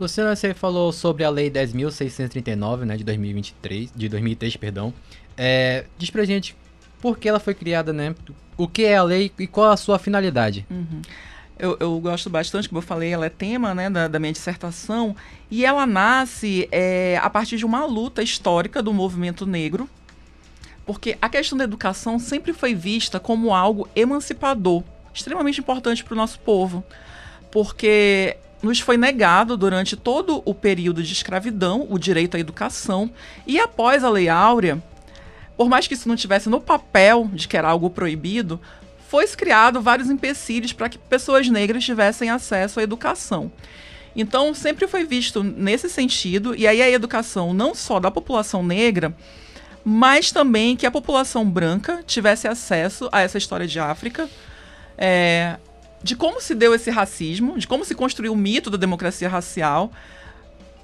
[0.00, 4.94] Luciana, você falou sobre a Lei 10.639, né, de 2023, de 2003, perdão.
[5.36, 6.56] É, diz pra gente
[6.98, 8.14] por que ela foi criada, né?
[8.56, 10.66] O que é a lei e qual a sua finalidade?
[10.70, 11.02] Uhum.
[11.62, 15.14] Eu, eu, gosto bastante, como eu falei, ela é tema né, da, da minha dissertação,
[15.50, 19.86] e ela nasce é, a partir de uma luta histórica do movimento negro,
[20.86, 26.16] porque a questão da educação sempre foi vista como algo emancipador, extremamente importante para o
[26.16, 26.82] nosso povo,
[27.50, 33.10] porque nos foi negado durante todo o período de escravidão o direito à educação,
[33.46, 34.82] e após a Lei Áurea,
[35.58, 38.58] por mais que isso não tivesse no papel de que era algo proibido,
[39.10, 43.50] foi criado vários empecilhos para que pessoas negras tivessem acesso à educação.
[44.14, 49.12] Então, sempre foi visto nesse sentido, e aí a educação não só da população negra,
[49.84, 54.28] mas também que a população branca tivesse acesso a essa história de África,
[54.96, 55.56] é,
[56.00, 59.90] de como se deu esse racismo, de como se construiu o mito da democracia racial,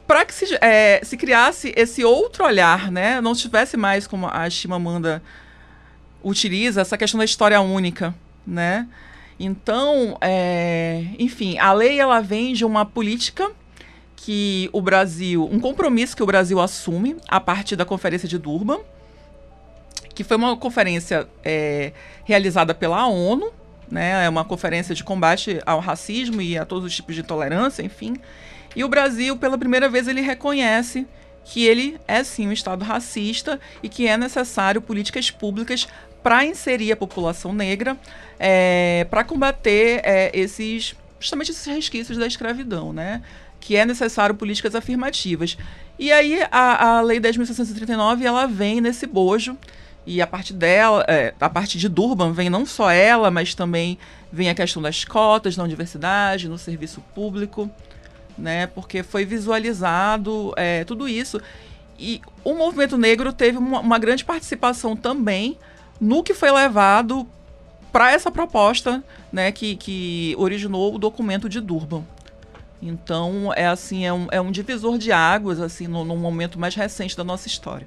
[0.05, 3.21] para que se, é, se criasse esse outro olhar, né?
[3.21, 5.23] Não tivesse mais como a Chimamanda
[6.27, 8.13] utiliza essa questão da história única,
[8.45, 8.89] né?
[9.39, 13.49] Então, é, enfim, a lei ela vem de uma política
[14.17, 18.81] que o Brasil, um compromisso que o Brasil assume a partir da Conferência de Durban,
[20.15, 21.93] que foi uma conferência é,
[22.25, 23.53] realizada pela ONU,
[23.89, 24.25] né?
[24.25, 28.17] É uma conferência de combate ao racismo e a todos os tipos de intolerância, enfim.
[28.75, 31.07] E o Brasil, pela primeira vez, ele reconhece
[31.47, 35.87] que ele é sim um Estado racista e que é necessário políticas públicas
[36.27, 37.97] para inserir a população negra,
[38.37, 43.23] é, para combater é, esses justamente esses resquícios da escravidão, né?
[43.61, 45.57] Que é necessário políticas afirmativas.
[45.97, 49.57] E aí a, a Lei 10.639 ela vem nesse bojo
[50.05, 53.97] e a partir dela, é, a partir de Durban vem não só ela, mas também
[54.33, 57.71] vem a questão das cotas na universidade, no serviço público
[58.37, 58.67] né?
[58.67, 61.41] Porque foi visualizado é, tudo isso.
[61.97, 65.57] E o movimento negro teve uma, uma grande participação também
[66.01, 67.27] no que foi levado
[67.93, 72.05] para essa proposta, né, que, que originou o documento de Durban.
[72.81, 76.75] Então, é assim, é um, é um divisor de águas, assim, no, no momento mais
[76.75, 77.87] recente da nossa história.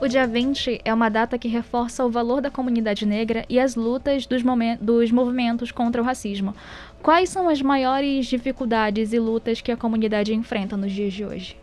[0.00, 3.74] O dia 20 é uma data que reforça o valor da comunidade negra e as
[3.74, 4.42] lutas dos,
[4.80, 6.54] dos movimentos contra o racismo.
[7.02, 11.56] Quais são as maiores dificuldades e lutas que a comunidade enfrenta nos dias de hoje?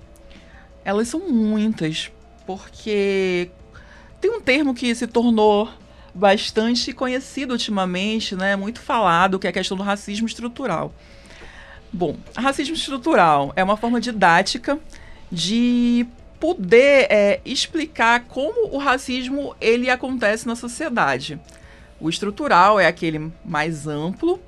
[0.84, 2.12] Elas são muitas,
[2.46, 3.50] porque
[4.26, 5.70] tem um termo que se tornou
[6.12, 10.92] bastante conhecido ultimamente, né, muito falado, que é a questão do racismo estrutural.
[11.94, 14.80] Bom, racismo estrutural é uma forma didática
[15.32, 16.08] de
[16.40, 21.40] poder é, explicar como o racismo ele acontece na sociedade.
[22.00, 24.40] O estrutural é aquele mais amplo,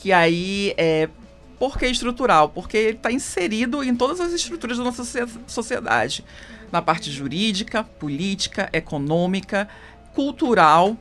[0.00, 1.08] que aí é.
[1.58, 2.50] Por que estrutural?
[2.50, 5.02] Porque ele está inserido em todas as estruturas da nossa
[5.46, 6.22] sociedade.
[6.72, 9.68] Na parte jurídica, política, econômica,
[10.14, 10.96] cultural.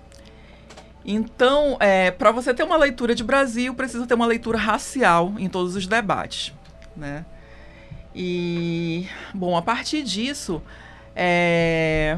[1.03, 5.47] Então, é, para você ter uma leitura de Brasil, precisa ter uma leitura racial em
[5.47, 6.53] todos os debates.
[6.95, 7.25] Né?
[8.13, 10.61] E, bom, a partir disso,
[11.15, 12.17] é,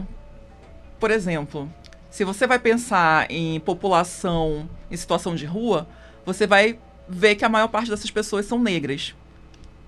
[1.00, 1.72] por exemplo,
[2.10, 5.88] se você vai pensar em população em situação de rua,
[6.26, 9.16] você vai ver que a maior parte dessas pessoas são negras.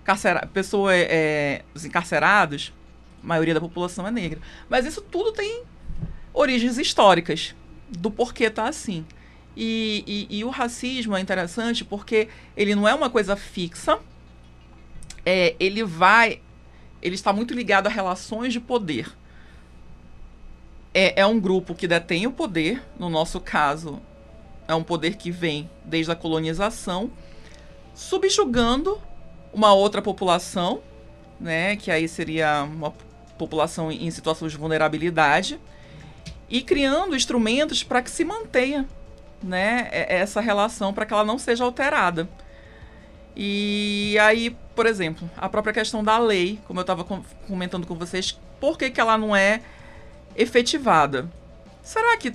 [0.04, 0.50] Carcera
[0.92, 2.79] é, os encarcerados, a
[3.22, 4.40] maioria da população é negra.
[4.70, 5.64] Mas isso tudo tem
[6.34, 7.56] origens históricas
[7.90, 9.06] do porquê tá assim.
[9.56, 14.00] E, e, e, o racismo é interessante porque ele não é uma coisa fixa,
[15.26, 16.42] é, ele vai.
[17.02, 19.12] Ele está muito ligado a relações de poder.
[20.94, 24.02] É, é um grupo que detém o poder, no nosso caso,
[24.68, 27.12] é um poder que vem desde a colonização,
[27.94, 29.00] subjugando
[29.54, 30.82] uma outra população,
[31.40, 32.94] né, que aí seria uma
[33.40, 35.60] população em situações de vulnerabilidade,
[36.50, 38.88] e criando instrumentos para que se mantenha
[39.42, 42.28] né, essa relação, para que ela não seja alterada.
[43.36, 47.06] E aí, por exemplo, a própria questão da lei, como eu estava
[47.48, 49.62] comentando com vocês, por que, que ela não é
[50.36, 51.30] efetivada?
[51.82, 52.34] Será que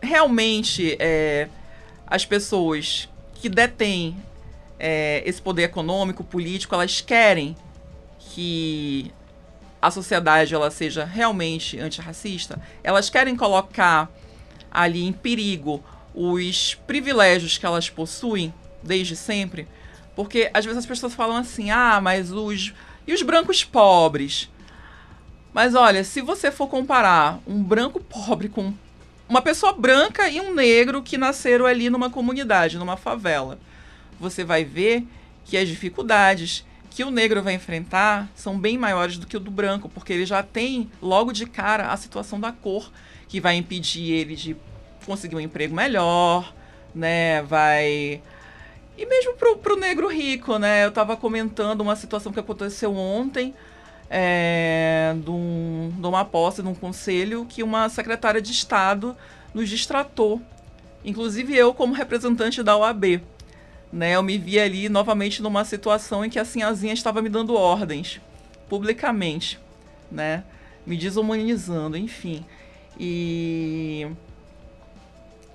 [0.00, 1.48] realmente é,
[2.06, 4.16] as pessoas que detêm
[4.78, 7.56] é, esse poder econômico, político, elas querem
[8.18, 9.10] que
[9.80, 12.60] a sociedade ela seja realmente antirracista?
[12.82, 14.10] Elas querem colocar
[14.70, 15.82] ali em perigo
[16.14, 19.68] os privilégios que elas possuem desde sempre?
[20.14, 22.72] Porque às vezes as pessoas falam assim: ah, mas os.
[23.06, 24.50] E os brancos pobres?
[25.52, 28.74] Mas olha, se você for comparar um branco pobre com
[29.28, 33.58] uma pessoa branca e um negro que nasceram ali numa comunidade, numa favela,
[34.18, 35.06] você vai ver
[35.44, 36.64] que as dificuldades
[36.96, 40.24] que o negro vai enfrentar são bem maiores do que o do branco, porque ele
[40.24, 42.90] já tem logo de cara a situação da cor
[43.28, 44.56] que vai impedir ele de
[45.04, 46.54] conseguir um emprego melhor,
[46.94, 47.42] né?
[47.42, 48.22] Vai
[48.96, 50.86] e mesmo pro, pro negro rico, né?
[50.86, 53.54] Eu estava comentando uma situação que aconteceu ontem,
[54.08, 59.14] é, de, um, de uma posse, de um conselho, que uma secretária de Estado
[59.52, 60.40] nos distratou.
[61.04, 63.20] Inclusive eu, como representante da OAB.
[63.96, 67.54] Né, eu me vi ali novamente numa situação em que a Sinhazinha estava me dando
[67.54, 68.20] ordens,
[68.68, 69.58] publicamente,
[70.12, 70.44] né?
[70.86, 72.44] Me desumanizando, enfim.
[73.00, 74.06] E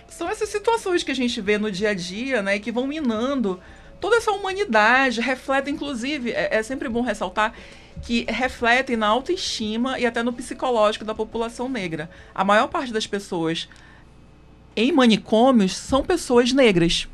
[0.10, 3.60] são essas situações que a gente vê no dia a dia, né, que vão minando
[4.00, 7.54] toda essa humanidade, refletem, inclusive, é, é sempre bom ressaltar
[8.02, 12.10] que refletem na autoestima e até no psicológico da população negra.
[12.34, 13.70] A maior parte das pessoas
[14.76, 17.08] em manicômios são pessoas negras.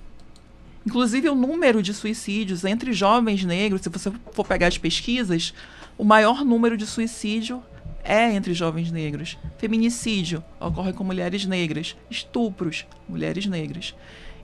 [0.88, 5.54] Inclusive, o número de suicídios entre jovens negros, se você for pegar as pesquisas,
[5.98, 7.62] o maior número de suicídio
[8.06, 9.38] é entre jovens negros.
[9.58, 11.94] Feminicídio ocorre com mulheres negras.
[12.10, 13.94] Estupros, mulheres negras.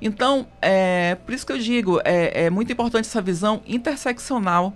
[0.01, 4.75] Então, é, por isso que eu digo, é, é muito importante essa visão interseccional.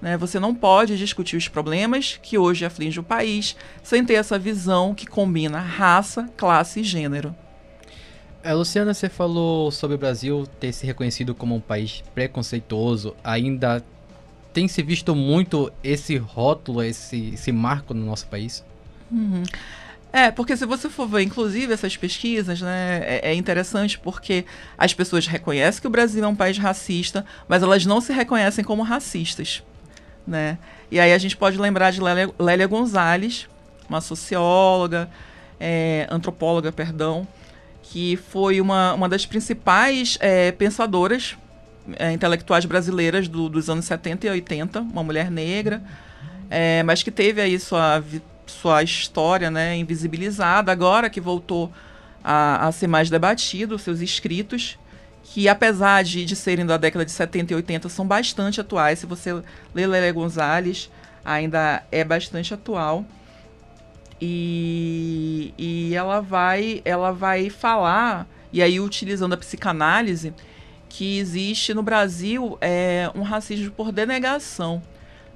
[0.00, 0.16] Né?
[0.16, 4.94] Você não pode discutir os problemas que hoje afligem o país sem ter essa visão
[4.94, 7.36] que combina raça, classe e gênero.
[8.46, 13.16] É, Luciana, você falou sobre o Brasil ter se reconhecido como um país preconceituoso.
[13.24, 13.84] Ainda
[14.52, 18.64] tem se visto muito esse rótulo, esse, esse marco no nosso país?
[19.10, 19.42] Uhum.
[20.12, 24.44] É, porque se você for ver, inclusive, essas pesquisas, né, é, é, interessante porque
[24.78, 28.62] as pessoas reconhecem que o Brasil é um país racista, mas elas não se reconhecem
[28.62, 29.60] como racistas,
[30.24, 30.56] né?
[30.88, 33.48] E aí a gente pode lembrar de Lélia, Lélia Gonzalez,
[33.88, 35.10] uma socióloga,
[35.58, 37.26] é, antropóloga, perdão,
[37.90, 41.36] que foi uma, uma das principais é, pensadoras
[41.98, 45.82] é, intelectuais brasileiras do, dos anos 70 e 80, uma mulher negra,
[46.50, 48.02] é, mas que teve aí sua,
[48.46, 51.72] sua história né, invisibilizada, agora que voltou
[52.24, 54.78] a, a ser mais debatido, seus escritos,
[55.22, 58.98] que apesar de, de serem da década de 70 e 80, são bastante atuais.
[59.00, 59.32] Se você
[59.74, 60.90] lê Lélia Gonzalez,
[61.24, 63.04] ainda é bastante atual.
[64.20, 70.32] E, e ela vai ela vai falar, e aí utilizando a psicanálise,
[70.88, 74.82] que existe no Brasil é, um racismo por denegação.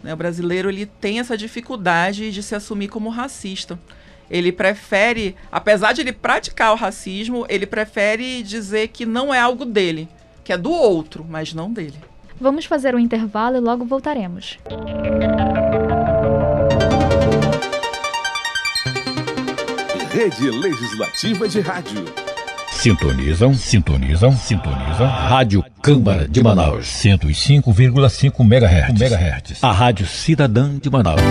[0.03, 0.15] Né?
[0.15, 3.79] O brasileiro ele tem essa dificuldade de se assumir como racista.
[4.31, 9.65] Ele prefere, apesar de ele praticar o racismo, ele prefere dizer que não é algo
[9.65, 10.09] dele,
[10.45, 11.99] que é do outro, mas não dele.
[12.41, 14.59] Vamos fazer um intervalo e logo voltaremos.
[20.21, 22.05] Rede Legislativa de Rádio.
[22.73, 25.07] Sintonizam, sintonizam, sintonizam.
[25.07, 26.85] Rádio Câmara de Manaus.
[26.85, 29.01] 105,5 MHz.
[29.01, 29.65] MHz.
[29.65, 31.23] A Rádio Cidadã de Manaus.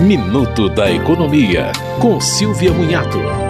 [0.00, 3.45] Minuto da Economia, com Silvia Munhato.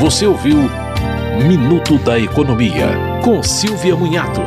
[0.00, 0.58] Você ouviu
[1.46, 2.88] Minuto da Economia
[3.22, 4.40] com Silvia Munhato.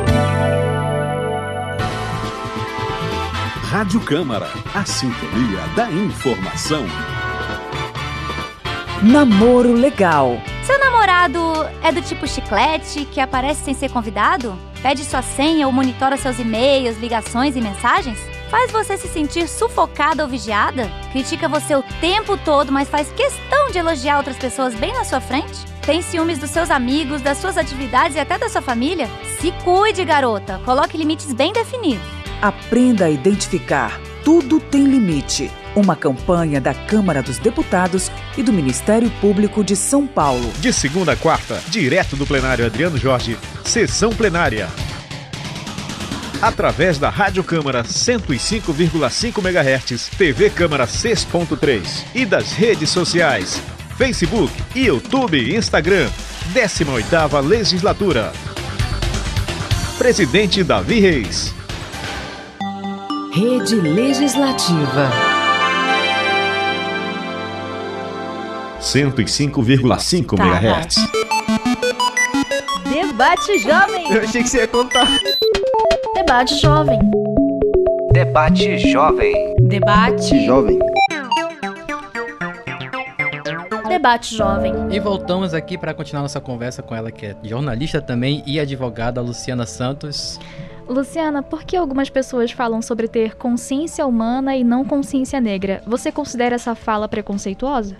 [3.70, 6.84] Rádio Câmara, a sintonia da informação.
[9.02, 10.38] Namoro legal.
[10.62, 11.40] Seu namorado
[11.82, 14.54] é do tipo chiclete que aparece sem ser convidado?
[14.82, 18.18] Pede sua senha ou monitora seus e-mails, ligações e mensagens?
[18.50, 20.90] Faz você se sentir sufocada ou vigiada?
[21.12, 25.20] Critica você o tempo todo, mas faz questão de elogiar outras pessoas bem na sua
[25.20, 25.64] frente?
[25.80, 29.08] Tem ciúmes dos seus amigos, das suas atividades e até da sua família?
[29.40, 30.60] Se cuide, garota.
[30.66, 32.04] Coloque limites bem definidos.
[32.42, 33.98] Aprenda a identificar.
[34.22, 35.50] Tudo tem limite.
[35.74, 40.52] Uma campanha da Câmara dos Deputados e do Ministério Público de São Paulo.
[40.58, 44.68] De segunda a quarta, direto do plenário Adriano Jorge, sessão plenária.
[46.42, 53.60] Através da Rádio Câmara 105,5 MHz, TV Câmara 6.3 e das redes sociais
[54.00, 56.08] Facebook, YouTube e Instagram.
[56.54, 58.32] 18ª Legislatura.
[59.98, 61.54] Presidente Davi Reis.
[63.30, 65.39] Rede Legislativa.
[68.80, 70.94] 105,5 Tá, MHz.
[72.90, 74.10] Debate Jovem.
[74.10, 75.06] Eu achei que você ia contar.
[76.14, 76.98] Debate Jovem.
[78.12, 79.54] Debate Jovem.
[79.60, 80.78] Debate Jovem.
[83.86, 84.72] Debate Jovem.
[84.90, 89.20] E voltamos aqui para continuar nossa conversa com ela, que é jornalista também e advogada,
[89.20, 90.40] Luciana Santos.
[90.88, 95.82] Luciana, por que algumas pessoas falam sobre ter consciência humana e não consciência negra?
[95.86, 97.96] Você considera essa fala preconceituosa?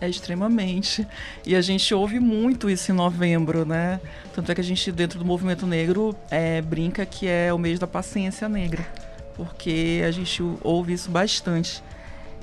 [0.00, 1.06] É extremamente.
[1.44, 4.00] E a gente ouve muito isso em novembro, né?
[4.32, 7.78] Tanto é que a gente, dentro do movimento negro, é, brinca que é o mês
[7.78, 8.86] da paciência negra.
[9.34, 11.82] Porque a gente ouve isso bastante.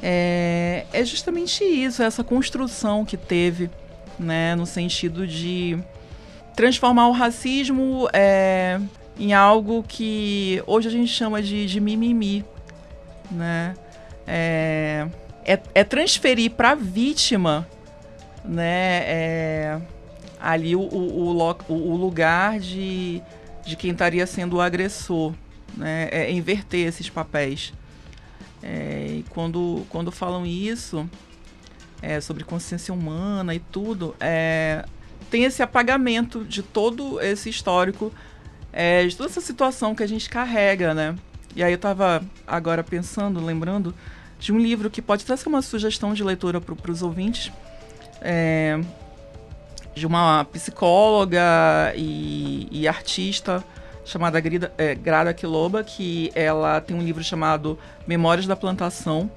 [0.01, 3.70] É, é justamente isso, essa construção que teve,
[4.20, 4.53] né?
[4.56, 5.78] No sentido de
[6.56, 8.80] transformar o racismo é,
[9.18, 12.43] em algo que hoje a gente chama de, de mimimi,
[13.32, 13.76] né?
[14.28, 15.08] É,
[15.46, 17.68] é, é transferir para a vítima,
[18.43, 19.04] né?
[19.06, 19.82] É,
[20.39, 23.22] ali o, o, o, o, lugar de,
[23.64, 25.34] de quem estaria sendo o agressor,
[25.78, 26.10] né?
[26.12, 27.72] É inverter esses papéis.
[28.64, 31.08] É, e quando, quando falam isso,
[32.02, 34.84] é, sobre consciência humana e tudo, é,
[35.30, 38.12] tem esse apagamento de todo esse histórico,
[38.74, 41.16] é, de toda essa situação que a gente carrega, né?
[41.56, 43.93] E aí eu estava agora pensando, lembrando
[44.46, 47.52] de um livro que pode trazer uma sugestão de leitura para os ouvintes,
[48.22, 48.80] é,
[49.96, 51.41] de uma psicóloga
[51.96, 53.64] e, e artista
[54.06, 59.32] chamada Grida, é, Grada Quiloba, que ela tem um livro chamado Memórias da Plantação,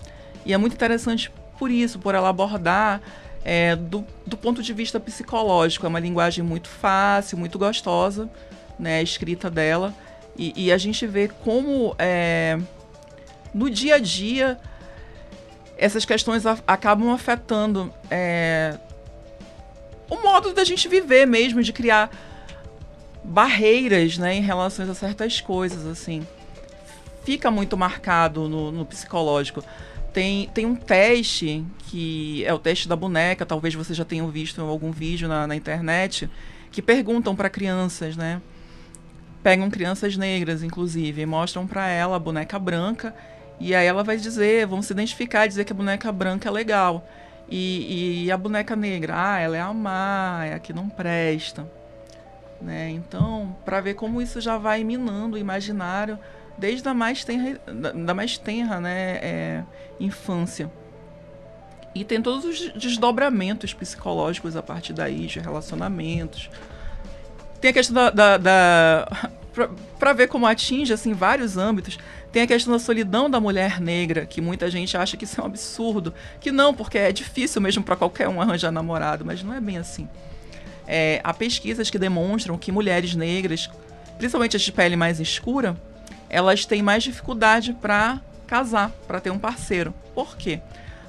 [0.45, 3.01] e é muito interessante por isso, por ela abordar
[3.43, 8.29] é, do, do ponto de vista psicológico, é uma linguagem muito fácil, muito gostosa,
[8.79, 9.95] né, a escrita dela,
[10.37, 12.59] e, e a gente vê como é,
[13.55, 14.61] no dia a dia
[15.79, 18.77] essas questões a, acabam afetando é,
[20.11, 22.11] o modo da gente viver mesmo, de criar
[23.23, 26.27] barreiras né, em relação a certas coisas, assim.
[27.25, 29.63] Fica muito marcado no, no psicológico.
[30.13, 34.61] Tem, tem um teste que é o teste da boneca, talvez você já tenha visto
[34.61, 36.29] em algum vídeo na, na internet,
[36.71, 38.43] que perguntam para crianças, né?
[39.43, 43.15] Pegam crianças negras, inclusive, e mostram para ela a boneca branca,
[43.61, 47.07] e aí ela vai dizer, vão se identificar, dizer que a boneca branca é legal.
[47.51, 51.67] E, e a boneca negra, ah, ela é a má, é a que não presta.
[52.61, 52.91] Né?
[52.91, 56.19] Então, para ver como isso já vai minando o imaginário
[56.59, 57.61] desde a mais tenra,
[57.95, 59.65] da mais tenra né, é,
[59.99, 60.71] infância.
[61.95, 66.51] E tem todos os desdobramentos psicológicos a partir daí, de relacionamentos.
[67.61, 68.11] Tem a questão da.
[68.11, 69.31] da, da
[69.99, 71.99] para ver como atinge assim vários âmbitos.
[72.39, 75.43] Tem a questão da solidão da mulher negra, que muita gente acha que isso é
[75.43, 79.53] um absurdo, que não, porque é difícil mesmo para qualquer um arranjar namorado, mas não
[79.53, 80.09] é bem assim.
[80.87, 83.69] É, há pesquisas que demonstram que mulheres negras,
[84.19, 85.77] principalmente as de pele mais escura,
[86.31, 89.93] elas têm mais dificuldade para casar, para ter um parceiro.
[90.15, 90.61] Por quê?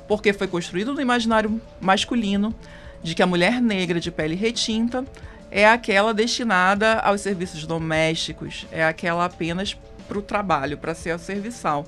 [0.07, 2.55] Porque foi construído no imaginário masculino
[3.03, 5.05] de que a mulher negra de pele retinta
[5.51, 9.77] é aquela destinada aos serviços domésticos, é aquela apenas
[10.09, 11.85] para o trabalho, para ser serviçal.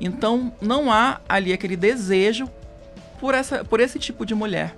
[0.00, 2.50] Então, não há ali aquele desejo
[3.20, 4.74] por, essa, por esse tipo de mulher.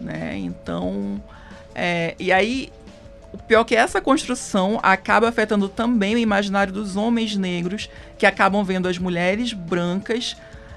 [0.00, 0.38] Né?
[0.38, 1.22] Então,
[1.74, 2.72] é, e aí,
[3.30, 8.24] o pior é que essa construção acaba afetando também o imaginário dos homens negros, que
[8.24, 10.34] acabam vendo as mulheres brancas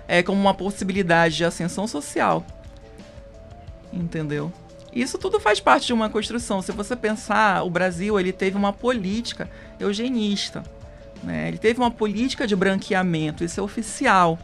[0.07, 2.45] é, como uma possibilidade de ascensão social.
[3.93, 4.51] Entendeu?
[4.93, 6.61] Isso tudo faz parte de uma construção.
[6.61, 10.63] Se você pensar, o Brasil ele teve uma política eugenista.
[11.23, 11.47] Né?
[11.47, 14.39] Ele teve uma política de branqueamento, isso é oficial.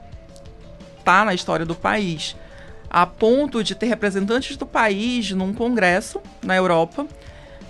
[1.03, 2.35] Tá na história do país.
[2.89, 7.05] A ponto de ter representantes do país num congresso na Europa,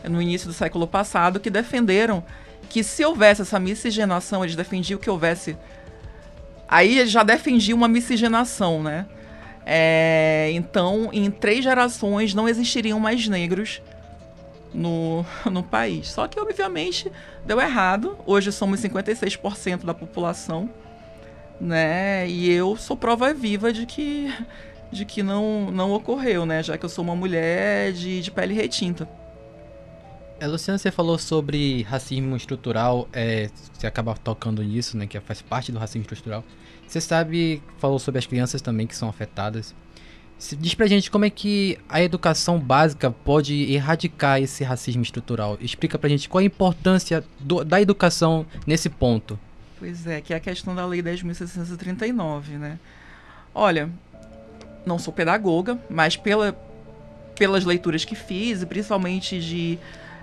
[0.03, 2.23] no início do século passado, que defenderam
[2.69, 5.57] que se houvesse essa miscigenação, eles defendiam que houvesse.
[6.67, 9.05] Aí eles já defendiam uma miscigenação, né?
[9.65, 13.81] É, então, em três gerações não existiriam mais negros
[14.73, 16.09] no, no país.
[16.09, 17.11] Só que, obviamente,
[17.45, 18.17] deu errado.
[18.25, 20.69] Hoje somos 56% da população,
[21.59, 22.27] né?
[22.29, 24.33] E eu sou prova viva de que,
[24.91, 26.61] de que não, não ocorreu, né?
[26.63, 29.07] Já que eu sou uma mulher de, de pele retinta.
[30.39, 35.07] É, Luciana, você falou sobre racismo estrutural, é, você acaba tocando nisso, né?
[35.07, 36.43] Que faz parte do racismo estrutural.
[36.87, 39.75] Você sabe, falou sobre as crianças também que são afetadas.
[40.59, 45.57] Diz pra gente como é que a educação básica pode erradicar esse racismo estrutural.
[45.59, 49.39] Explica pra gente qual a importância do, da educação nesse ponto.
[49.79, 52.79] Pois é, que é a questão da Lei 10.639, né?
[53.53, 53.89] Olha,
[54.85, 56.55] não sou pedagoga, mas pela,
[57.37, 59.79] pelas leituras que fiz, e principalmente de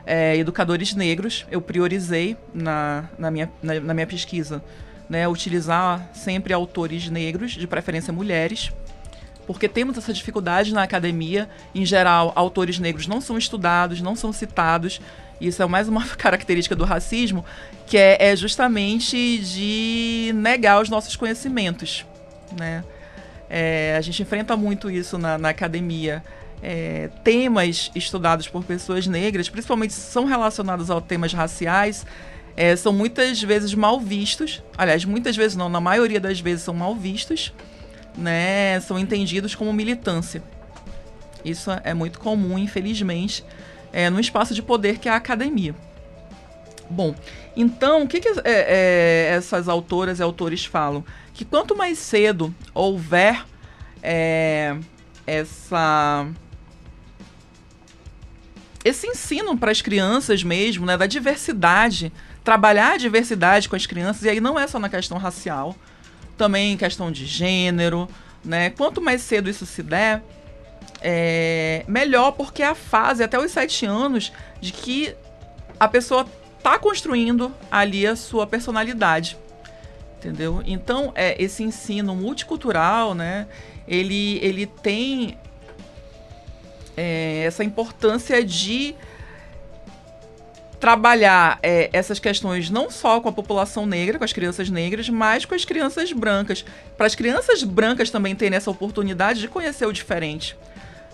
[0.07, 4.63] é, educadores negros, eu priorizei na, na, minha, na, na minha pesquisa
[5.09, 8.73] né, utilizar sempre autores negros, de preferência mulheres,
[9.47, 11.49] porque temos essa dificuldade na academia.
[11.75, 15.01] Em geral, autores negros não são estudados, não são citados.
[15.41, 17.45] Isso é mais uma característica do racismo,
[17.87, 22.07] que é, é justamente de negar os nossos conhecimentos.
[22.59, 22.85] Né?
[23.49, 26.23] É, a gente enfrenta muito isso na, na academia.
[26.63, 32.07] É, temas estudados por pessoas negras, principalmente são relacionados a temas raciais,
[32.57, 34.63] é, são muitas vezes mal vistos.
[34.79, 37.53] Aliás, muitas vezes não, na maioria das vezes são mal vistos,
[38.17, 38.81] né?
[38.81, 40.43] São entendidos como militância.
[41.45, 43.45] Isso é muito comum, infelizmente,
[43.93, 45.75] é, no espaço de poder que é a academia.
[46.89, 47.15] Bom,
[47.57, 51.05] então, o que, que é, é, essas autoras e autores falam?
[51.33, 53.45] Que quanto mais cedo houver
[54.03, 54.77] é,
[55.27, 56.27] essa
[58.85, 62.13] esse ensino para as crianças mesmo, né, da diversidade
[62.45, 65.75] trabalhar a diversidade com as crianças, e aí não é só na questão racial,
[66.37, 68.09] também questão de gênero,
[68.45, 68.71] né?
[68.71, 70.23] Quanto mais cedo isso se der,
[71.01, 75.15] é melhor, porque é a fase, até os sete anos, de que
[75.79, 76.27] a pessoa
[76.63, 79.37] tá construindo ali a sua personalidade.
[80.19, 80.63] Entendeu?
[80.65, 83.47] Então, é, esse ensino multicultural, né?
[83.87, 85.37] Ele, ele tem
[86.97, 88.95] é, essa importância de
[90.85, 95.47] trabalhar é, essas questões não só com a população negra, com as crianças negras, mas
[95.47, 96.63] com as crianças brancas.
[96.95, 100.55] Para as crianças brancas também terem essa oportunidade de conhecer o diferente.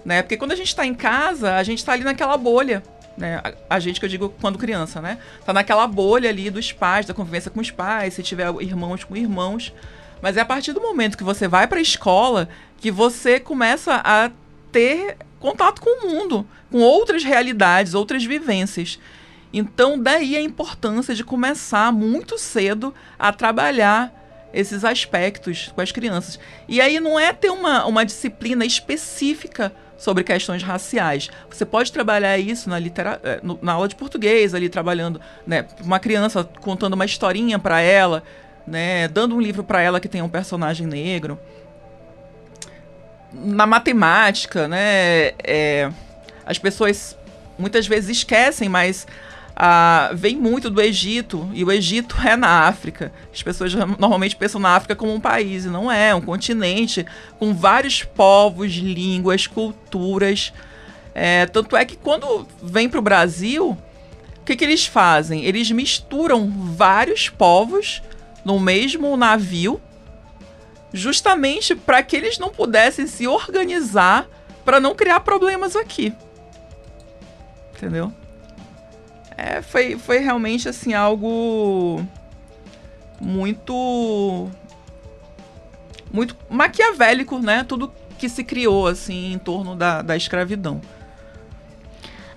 [0.04, 0.22] Né?
[0.22, 2.82] Porque quando a gente está em casa, a gente está ali naquela bolha.
[3.16, 3.40] Né?
[3.68, 5.18] A, gente que eu digo quando criança, né?
[5.46, 9.16] Tá naquela bolha ali dos pais, da convivência com os pais, se tiver irmãos com
[9.16, 9.72] irmãos.
[10.20, 12.48] Mas é a partir do momento que você vai para a escola
[12.80, 14.32] que você começa a
[14.72, 18.98] ter contato com o mundo, com outras realidades, outras vivências.
[19.52, 24.12] Então, daí a importância de começar muito cedo a trabalhar
[24.52, 26.38] esses aspectos com as crianças.
[26.68, 31.28] E aí não é ter uma, uma disciplina específica sobre questões raciais.
[31.50, 36.00] Você pode trabalhar isso na, litera eh, na aula de português, ali trabalhando, né, uma
[36.00, 38.22] criança contando uma historinha para ela,
[38.66, 41.38] né, dando um livro para ela que tem um personagem negro.
[43.32, 45.90] Na matemática, né, é,
[46.46, 47.16] as pessoas
[47.58, 49.06] muitas vezes esquecem, mas
[49.62, 53.12] ah, vem muito do Egito, e o Egito é na África.
[53.30, 57.04] As pessoas normalmente pensam na África como um país, e não é, é um continente
[57.38, 60.50] com vários povos, línguas, culturas.
[61.14, 63.76] É, tanto é que quando vem para o Brasil,
[64.38, 65.44] o que, que eles fazem?
[65.44, 68.02] Eles misturam vários povos
[68.42, 69.78] no mesmo navio,
[70.90, 74.26] justamente para que eles não pudessem se organizar
[74.64, 76.14] para não criar problemas aqui.
[77.76, 78.10] Entendeu?
[79.42, 82.04] É, foi, foi realmente assim algo
[83.18, 84.50] muito
[86.12, 87.64] muito maquiavélico, né?
[87.64, 90.82] Tudo que se criou assim em torno da, da escravidão.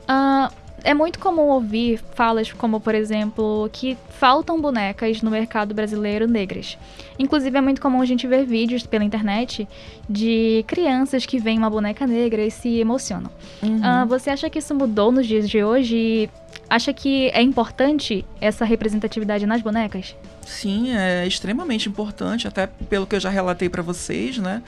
[0.04, 0.50] Uh,
[0.84, 6.78] é muito comum ouvir falas como, por exemplo, que faltam bonecas no mercado brasileiro negras.
[7.18, 9.68] Inclusive, é muito comum a gente ver vídeos pela internet
[10.10, 13.32] de crianças que veem uma boneca negra e se emocionam.
[13.62, 13.78] Uhum.
[13.78, 15.96] Uh, você acha que isso mudou nos dias de hoje?
[15.96, 16.30] E
[16.70, 20.16] acha que é importante essa representatividade nas bonecas?
[20.46, 24.62] Sim, é extremamente importante, até pelo que eu já relatei para vocês, né?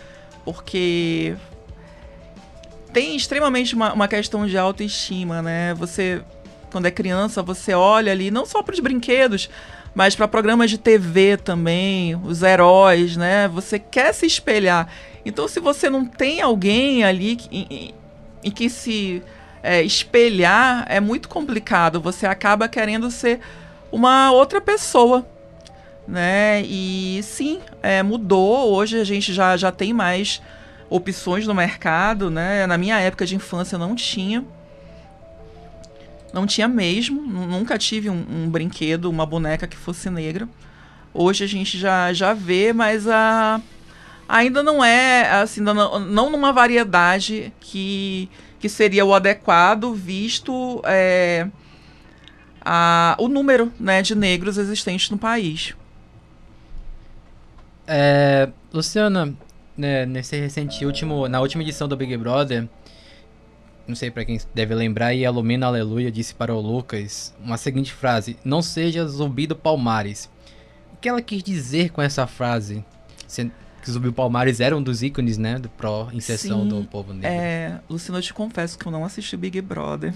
[0.46, 1.36] Porque
[2.96, 5.74] tem extremamente uma, uma questão de autoestima, né?
[5.74, 6.22] Você,
[6.72, 9.50] quando é criança, você olha ali não só para os brinquedos,
[9.94, 13.50] mas para programas de TV também, os heróis, né?
[13.50, 14.88] Você quer se espelhar.
[15.26, 17.94] Então, se você não tem alguém ali em,
[18.42, 19.22] em que se
[19.62, 22.00] é, espelhar, é muito complicado.
[22.00, 23.42] Você acaba querendo ser
[23.92, 25.28] uma outra pessoa,
[26.08, 26.62] né?
[26.66, 28.74] E sim, é, mudou.
[28.74, 30.42] Hoje a gente já, já tem mais
[30.90, 32.66] opções no mercado, né?
[32.68, 34.44] Na minha época de infância não tinha.
[36.34, 37.22] Não tinha mesmo.
[37.22, 40.48] Nunca tive um, um brinquedo, uma boneca que fosse negra.
[41.14, 43.62] Hoje a gente já, já vê, mas a,
[44.28, 48.30] ainda não é, assim, não, não numa variedade que,
[48.60, 51.48] que seria o adequado, visto é,
[52.60, 55.74] a, o número né, de negros existentes no país.
[57.88, 59.34] É, Luciana,
[59.78, 62.68] né, nesse recente último, na última edição do Big Brother,
[63.88, 67.58] não sei para quem deve lembrar, e a Lumina Aleluia disse para o Lucas uma
[67.58, 70.30] seguinte frase: Não seja zumbi do Palmares.
[70.94, 72.84] O que ela quis dizer com essa frase?
[73.86, 77.30] Que Zumbi Palmares era um dos ícones, né, do pró inserção do povo negro.
[77.30, 80.12] É, Luciano, eu te confesso que eu não assisti Big Brother.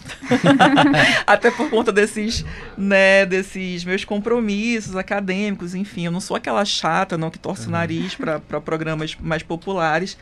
[1.27, 2.43] Até por conta desses,
[2.75, 7.69] né, desses meus compromissos acadêmicos, enfim, eu não sou aquela chata, não, que torce o
[7.69, 10.17] nariz para programas mais populares.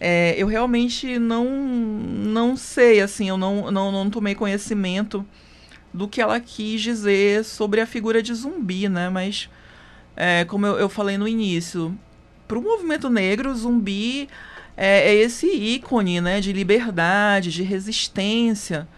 [0.00, 5.24] É, eu realmente não não sei, assim, eu não, não, não tomei conhecimento
[5.94, 9.48] do que ela quis dizer sobre a figura de zumbi, né, mas...
[10.20, 11.96] É, como eu, eu falei no início,
[12.48, 14.28] para o movimento negro, o zumbi
[14.76, 18.88] é, é, esse ícone né, de liberdade, de resistência.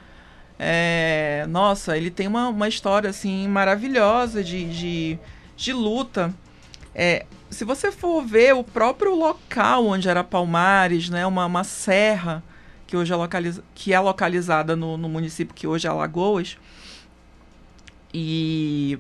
[0.59, 5.18] É, nossa, ele tem uma, uma história assim maravilhosa de, de,
[5.57, 6.32] de luta.
[6.94, 12.42] É, se você for ver o próprio local onde era Palmares, né, uma, uma serra
[12.86, 16.59] que hoje é, localiza que é localizada no, no município que hoje é Alagoas,
[18.12, 18.98] e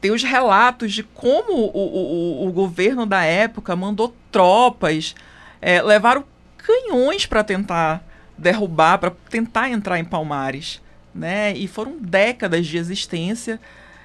[0.00, 5.14] tem os relatos de como o, o, o governo da época mandou tropas,
[5.60, 6.24] é, levaram
[6.56, 8.04] canhões para tentar
[8.36, 10.80] derrubar, para tentar entrar em Palmares.
[11.14, 11.52] Né?
[11.56, 13.60] E foram décadas de existência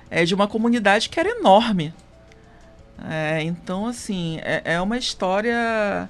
[0.09, 1.93] é, de uma comunidade que era enorme.
[3.09, 6.09] É, então, assim, é, é uma história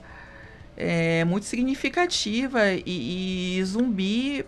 [0.77, 4.45] é, muito significativa e, e Zumbi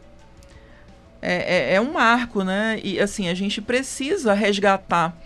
[1.27, 2.79] é, é, é, um marco, né?
[2.83, 5.17] E assim, a gente precisa resgatar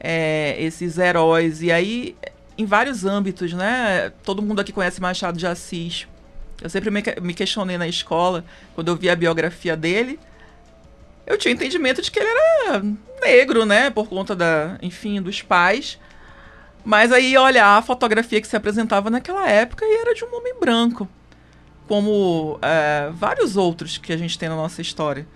[0.00, 1.62] é, esses heróis.
[1.62, 2.16] E aí,
[2.56, 4.12] em vários âmbitos, né?
[4.24, 6.08] Todo mundo aqui conhece Machado de Assis.
[6.60, 10.18] Eu sempre me, me questionei na escola, quando eu vi a biografia dele,
[11.24, 12.82] eu tinha entendimento de que ele era
[13.20, 13.90] negro, né?
[13.90, 16.00] Por conta da, enfim, dos pais.
[16.84, 20.58] Mas aí olha a fotografia que se apresentava naquela época e era de um homem
[20.58, 21.08] branco.
[21.88, 25.26] Como é, vários outros que a gente tem na nossa história.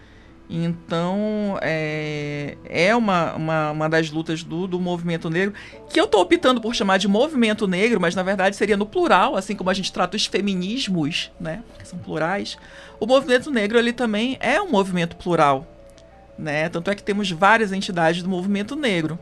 [0.55, 5.55] Então, é, é uma, uma, uma, das lutas do, do movimento negro,
[5.89, 9.35] que eu estou optando por chamar de movimento negro, mas na verdade seria no plural,
[9.35, 12.59] assim como a gente trata os feminismos, né, que são plurais.
[13.01, 15.67] O movimento negro ele também é um movimento plural,
[16.39, 16.69] né?
[16.69, 19.19] Tanto é que temos várias entidades do movimento negro.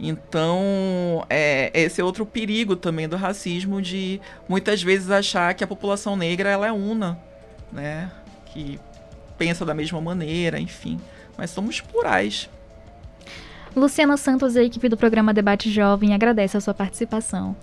[0.00, 5.66] Então, é, esse é outro perigo também do racismo, de muitas vezes achar que a
[5.66, 7.18] população negra ela é una,
[7.70, 8.10] né?
[8.46, 8.80] Que
[9.36, 10.98] pensa da mesma maneira, enfim.
[11.36, 12.48] Mas somos plurais.
[13.76, 17.54] Luciana Santos e a equipe do programa Debate Jovem agradece a sua participação.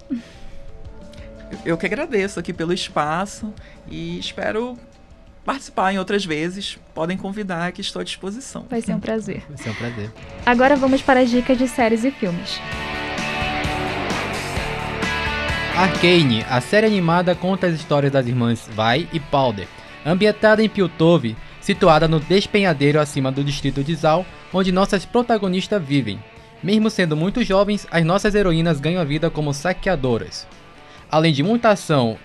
[1.66, 3.54] Eu que agradeço aqui pelo espaço
[3.88, 4.78] e espero
[5.48, 6.78] participar em outras vezes.
[6.93, 8.66] Podem convidar que estou à disposição.
[8.70, 9.43] Vai ser um prazer.
[9.48, 10.12] Vai ser um prazer.
[10.45, 12.60] Agora vamos para as dicas de séries e filmes.
[15.74, 19.68] Arcane, a série animada conta as histórias das irmãs Vai e Powder.
[20.06, 26.20] Ambientada em Piltove, situada no despenhadeiro acima do distrito de Zal, onde nossas protagonistas vivem.
[26.62, 30.45] Mesmo sendo muito jovens, as nossas heroínas ganham a vida como saqueadoras.
[31.10, 32.18] Além de muita ação,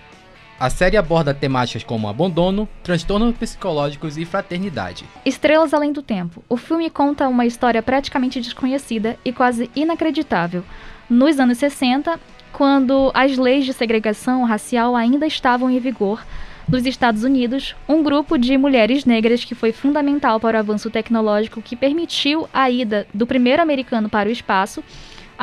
[0.59, 5.05] a série aborda temáticas como abandono, transtornos psicológicos e fraternidade.
[5.25, 6.43] Estrelas Além do Tempo.
[6.47, 10.63] O filme conta uma história praticamente desconhecida e quase inacreditável.
[11.09, 12.19] Nos anos 60,
[12.51, 16.23] quando as leis de segregação racial ainda estavam em vigor,
[16.67, 21.61] dos Estados Unidos, um grupo de mulheres negras que foi fundamental para o avanço tecnológico
[21.61, 24.83] que permitiu a ida do primeiro americano para o espaço,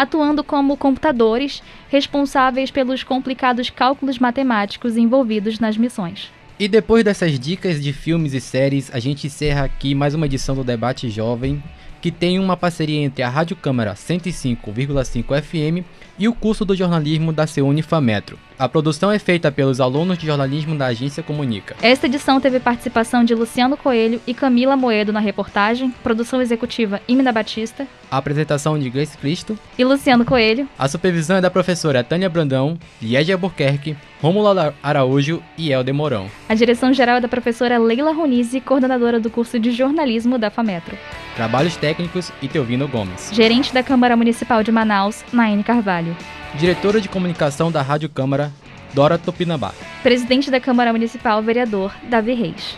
[0.00, 6.32] atuando como computadores responsáveis pelos complicados cálculos matemáticos envolvidos nas missões.
[6.58, 10.54] E depois dessas dicas de filmes e séries, a gente encerra aqui mais uma edição
[10.54, 11.62] do Debate Jovem,
[12.00, 15.84] que tem uma parceria entre a Rádio Câmara 105,5 FM
[16.20, 18.38] e o curso do jornalismo da Ceunifametro.
[18.58, 21.74] A produção é feita pelos alunos de jornalismo da agência Comunica.
[21.80, 27.32] Esta edição teve participação de Luciano Coelho e Camila Moedo na reportagem, produção executiva Imina
[27.32, 30.68] Batista, a apresentação de Grace Cristo e Luciano Coelho.
[30.78, 36.26] A supervisão é da professora Tânia Brandão, Liege Albuquerque, Rômulo Araújo e Helder Mourão.
[36.46, 40.98] A direção geral é da professora Leila Ronizzi, coordenadora do curso de jornalismo da FAMetro.
[41.40, 43.30] Trabalhos técnicos e Teovino Gomes.
[43.32, 46.14] Gerente da Câmara Municipal de Manaus, Naine Carvalho.
[46.54, 48.52] Diretora de Comunicação da Rádio Câmara,
[48.92, 49.72] Dora Tupinambá.
[50.02, 52.76] Presidente da Câmara Municipal, vereador Davi Reis.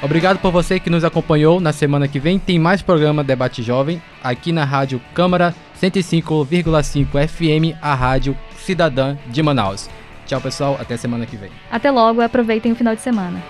[0.00, 1.58] Obrigado por você que nos acompanhou.
[1.58, 5.52] Na semana que vem tem mais programa Debate Jovem aqui na Rádio Câmara
[5.82, 9.90] 105,5 FM, a Rádio Cidadã de Manaus.
[10.24, 10.78] Tchau, pessoal.
[10.80, 11.50] Até semana que vem.
[11.68, 12.20] Até logo.
[12.20, 13.42] Aproveitem o final de semana.